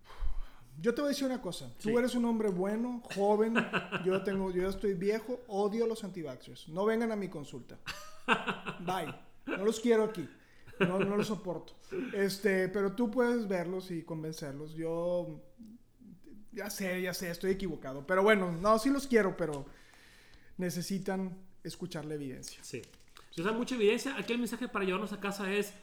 Yo 0.79 0.93
te 0.93 1.01
voy 1.01 1.09
a 1.09 1.09
decir 1.09 1.25
una 1.25 1.41
cosa. 1.41 1.69
Sí. 1.77 1.91
Tú 1.91 1.99
eres 1.99 2.15
un 2.15 2.25
hombre 2.25 2.49
bueno, 2.49 3.03
joven. 3.15 3.55
yo 4.05 4.23
tengo, 4.23 4.51
yo 4.51 4.69
estoy 4.69 4.93
viejo. 4.93 5.39
Odio 5.47 5.85
a 5.85 5.87
los 5.87 6.03
antivaxxers. 6.03 6.69
No 6.69 6.85
vengan 6.85 7.11
a 7.11 7.15
mi 7.15 7.29
consulta. 7.29 7.77
Bye. 8.79 9.13
No 9.45 9.65
los 9.65 9.79
quiero 9.79 10.05
aquí. 10.05 10.27
No, 10.79 10.99
no 10.99 11.15
los 11.15 11.27
soporto. 11.27 11.73
Este, 12.13 12.67
pero 12.69 12.93
tú 12.93 13.11
puedes 13.11 13.47
verlos 13.47 13.91
y 13.91 14.03
convencerlos. 14.03 14.73
Yo 14.73 15.41
ya 16.51 16.69
sé, 16.69 17.01
ya 17.01 17.13
sé, 17.13 17.29
estoy 17.29 17.51
equivocado. 17.51 18.05
Pero 18.05 18.23
bueno, 18.23 18.51
no, 18.51 18.79
sí 18.79 18.89
los 18.89 19.07
quiero, 19.07 19.37
pero 19.37 19.65
necesitan 20.57 21.37
escuchar 21.63 22.05
la 22.05 22.15
evidencia. 22.15 22.63
Sí. 22.63 22.81
Entonces 23.29 23.45
hay 23.45 23.57
mucha 23.57 23.75
evidencia. 23.75 24.17
Aquí 24.17 24.33
el 24.33 24.39
mensaje 24.39 24.67
para 24.67 24.85
llevarnos 24.85 25.13
a 25.13 25.19
casa 25.19 25.51
es, 25.53 25.73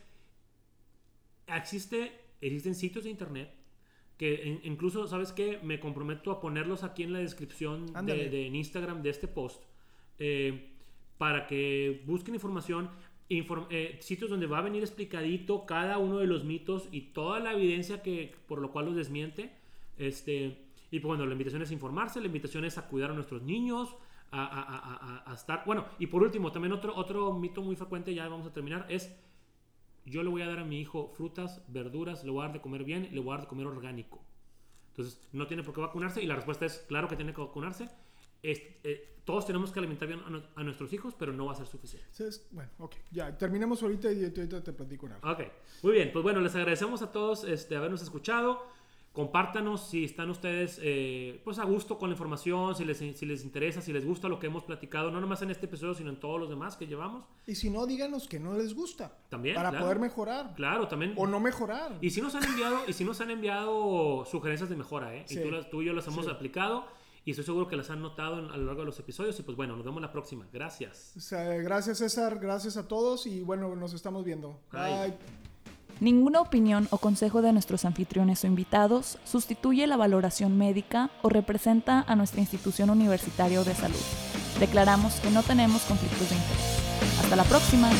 existe, 1.46 2.12
existen 2.40 2.74
sitios 2.74 3.05
de 3.05 3.11
internet 3.11 3.51
que 4.16 4.42
in- 4.44 4.61
incluso, 4.72 5.07
¿sabes 5.07 5.33
qué? 5.33 5.59
Me 5.62 5.79
comprometo 5.81 6.31
a 6.33 6.40
ponerlos 6.40 6.83
aquí 6.83 7.03
en 7.05 7.12
la 7.12 7.20
descripción 7.20 7.87
de, 8.31 8.46
en 8.48 8.57
Instagram 8.57 9.03
de 9.03 9.11
este 9.11 9.29
post 9.29 9.62
eh, 10.18 10.70
para 11.18 11.46
que 11.46 12.03
busquen 12.07 12.35
información. 12.35 12.90
inform- 13.31 13.66
eh, 13.70 13.98
sitios 14.01 14.31
donde 14.31 14.46
va 14.46 14.59
a 14.59 14.62
venir 14.62 14.83
explicadito 14.83 15.66
cada 15.66 15.98
uno 15.98 16.16
de 16.18 16.27
los 16.27 16.44
mitos 16.44 16.88
y 16.90 17.03
toda 17.12 17.40
la 17.40 17.53
evidencia 17.53 18.03
que 18.03 18.35
por 18.48 18.59
lo 18.61 18.70
cual 18.72 18.87
los 18.87 18.96
desmiente. 18.96 19.53
Este, 19.98 20.57
y 20.90 21.01
pues 21.01 21.09
bueno, 21.09 21.27
la 21.27 21.33
invitación 21.33 21.61
es 21.62 21.70
informarse, 21.70 22.20
la 22.20 22.27
invitación 22.27 22.64
es 22.64 22.79
a 22.79 22.88
cuidar 22.88 23.11
a 23.11 23.14
nuestros 23.14 23.42
niños, 23.42 23.94
a, 24.31 24.42
a- 24.44 24.62
a- 24.62 25.24
a- 25.27 25.31
a 25.31 25.35
estar... 25.35 25.62
Bueno, 25.66 25.85
y 25.98 26.07
por 26.07 26.22
último, 26.22 26.51
también 26.53 26.72
otro, 26.72 26.94
otro 26.96 27.33
mito 27.35 27.61
muy 27.62 27.77
frecuente, 27.77 28.14
ya 28.14 28.27
vamos 28.29 28.46
a 28.46 28.53
terminar, 28.53 28.87
es 28.88 29.14
yo 30.10 30.22
le 30.22 30.28
voy 30.30 30.42
a 30.42 30.46
dar 30.46 30.58
a 30.60 30.64
mi 30.64 30.80
hijo 30.80 31.12
frutas, 31.16 31.62
verduras, 31.68 32.24
le 32.24 32.30
voy 32.30 32.40
a 32.40 32.44
dar 32.46 32.52
de 32.54 32.60
comer 32.60 32.84
bien, 32.84 33.08
le 33.12 33.20
voy 33.20 33.30
a 33.30 33.36
dar 33.36 33.40
de 33.42 33.48
comer 33.48 33.66
orgánico. 33.66 34.22
Entonces, 34.90 35.20
no 35.32 35.46
tiene 35.46 35.62
por 35.62 35.74
qué 35.74 35.80
vacunarse 35.80 36.22
y 36.22 36.26
la 36.26 36.34
respuesta 36.34 36.66
es, 36.66 36.84
claro 36.88 37.06
que 37.08 37.16
tiene 37.16 37.32
que 37.32 37.40
vacunarse. 37.40 37.88
Eh, 38.42 39.16
todos 39.24 39.44
tenemos 39.46 39.70
que 39.72 39.78
alimentar 39.80 40.08
bien 40.08 40.20
a, 40.26 40.30
nu- 40.30 40.42
a 40.54 40.62
nuestros 40.62 40.92
hijos, 40.92 41.14
pero 41.18 41.32
no 41.32 41.46
va 41.46 41.52
a 41.52 41.54
ser 41.56 41.66
suficiente. 41.66 42.08
Bueno, 42.50 42.70
ok. 42.78 42.94
Ya, 43.10 43.36
terminemos 43.36 43.82
ahorita 43.82 44.10
y 44.12 44.24
ahorita 44.24 44.62
te 44.64 44.72
platico 44.72 45.08
nada. 45.08 45.20
Ok, 45.32 45.40
muy 45.82 45.92
bien. 45.92 46.10
Pues 46.12 46.22
bueno, 46.22 46.40
les 46.40 46.54
agradecemos 46.54 47.02
a 47.02 47.12
todos 47.12 47.44
este, 47.44 47.76
habernos 47.76 48.00
escuchado. 48.02 48.64
Compártanos 49.12 49.88
si 49.88 50.04
están 50.04 50.30
ustedes 50.30 50.78
eh, 50.80 51.40
pues 51.44 51.58
a 51.58 51.64
gusto 51.64 51.98
con 51.98 52.08
la 52.08 52.14
información, 52.14 52.76
si 52.76 52.84
les, 52.84 52.98
si 52.98 53.26
les 53.26 53.42
interesa, 53.42 53.80
si 53.82 53.92
les 53.92 54.06
gusta 54.06 54.28
lo 54.28 54.38
que 54.38 54.46
hemos 54.46 54.62
platicado, 54.62 55.10
no 55.10 55.20
nomás 55.20 55.42
en 55.42 55.50
este 55.50 55.66
episodio, 55.66 55.94
sino 55.94 56.10
en 56.10 56.20
todos 56.20 56.38
los 56.38 56.48
demás 56.48 56.76
que 56.76 56.86
llevamos. 56.86 57.24
Y 57.46 57.56
si 57.56 57.68
no, 57.68 57.84
díganos 57.86 58.28
que 58.28 58.38
no 58.38 58.54
les 58.54 58.74
gusta. 58.74 59.16
También, 59.28 59.56
Para 59.56 59.70
claro. 59.70 59.84
poder 59.86 59.98
mejorar. 59.98 60.54
Claro, 60.54 60.86
también. 60.86 61.14
O 61.16 61.26
no 61.26 61.40
mejorar. 61.40 61.98
Y 62.00 62.10
si 62.10 62.20
nos 62.20 62.34
han 62.36 62.44
enviado, 62.44 62.78
y 62.86 62.92
si 62.92 63.04
nos 63.04 63.20
han 63.20 63.30
enviado 63.30 64.24
sugerencias 64.24 64.70
de 64.70 64.76
mejora, 64.76 65.14
¿eh? 65.16 65.24
Sí. 65.26 65.38
Y 65.38 65.42
tú, 65.42 65.50
las- 65.50 65.68
tú 65.68 65.82
y 65.82 65.86
yo 65.86 65.92
las 65.94 66.06
hemos 66.06 66.26
Sí. 66.26 66.30
aplicado 66.30 66.86
y 67.24 67.32
estoy 67.32 67.44
seguro 67.44 67.66
que 67.66 67.74
las 67.76 67.90
han 67.90 68.00
notado 68.00 68.38
en- 68.38 68.50
a 68.52 68.56
lo 68.56 68.66
largo 68.66 68.82
de 68.82 68.86
los 68.86 69.00
episodios. 69.00 69.36
Y 69.40 69.42
pues 69.42 69.56
bueno, 69.56 69.74
nos 69.74 69.84
vemos 69.84 70.00
la 70.00 70.12
próxima. 70.12 70.46
Gracias. 70.52 71.14
O 71.16 71.20
sea, 71.20 71.42
gracias 71.56 71.98
César, 71.98 72.38
gracias 72.38 72.76
a 72.76 72.86
todos 72.86 73.26
y 73.26 73.40
bueno, 73.42 73.74
nos 73.74 73.94
estamos 73.94 74.24
viendo. 74.24 74.60
Bye. 74.70 75.08
Bye. 75.08 75.47
Ninguna 76.00 76.40
opinión 76.40 76.87
o 76.90 76.98
consejo 76.98 77.42
de 77.42 77.52
nuestros 77.52 77.84
anfitriones 77.84 78.44
o 78.44 78.46
invitados 78.46 79.18
sustituye 79.24 79.87
la 79.87 79.96
valoración 79.96 80.56
médica 80.56 81.11
o 81.22 81.28
representa 81.28 82.04
a 82.06 82.14
nuestra 82.14 82.40
institución 82.40 82.90
universitaria 82.90 83.62
de 83.64 83.74
salud. 83.74 83.96
Declaramos 84.61 85.14
que 85.14 85.30
no 85.30 85.42
tenemos 85.42 85.82
conflictos 85.82 86.28
de 86.30 86.37
interés. 86.37 87.20
Hasta 87.20 87.37
la 87.37 87.44
próxima. 87.44 87.90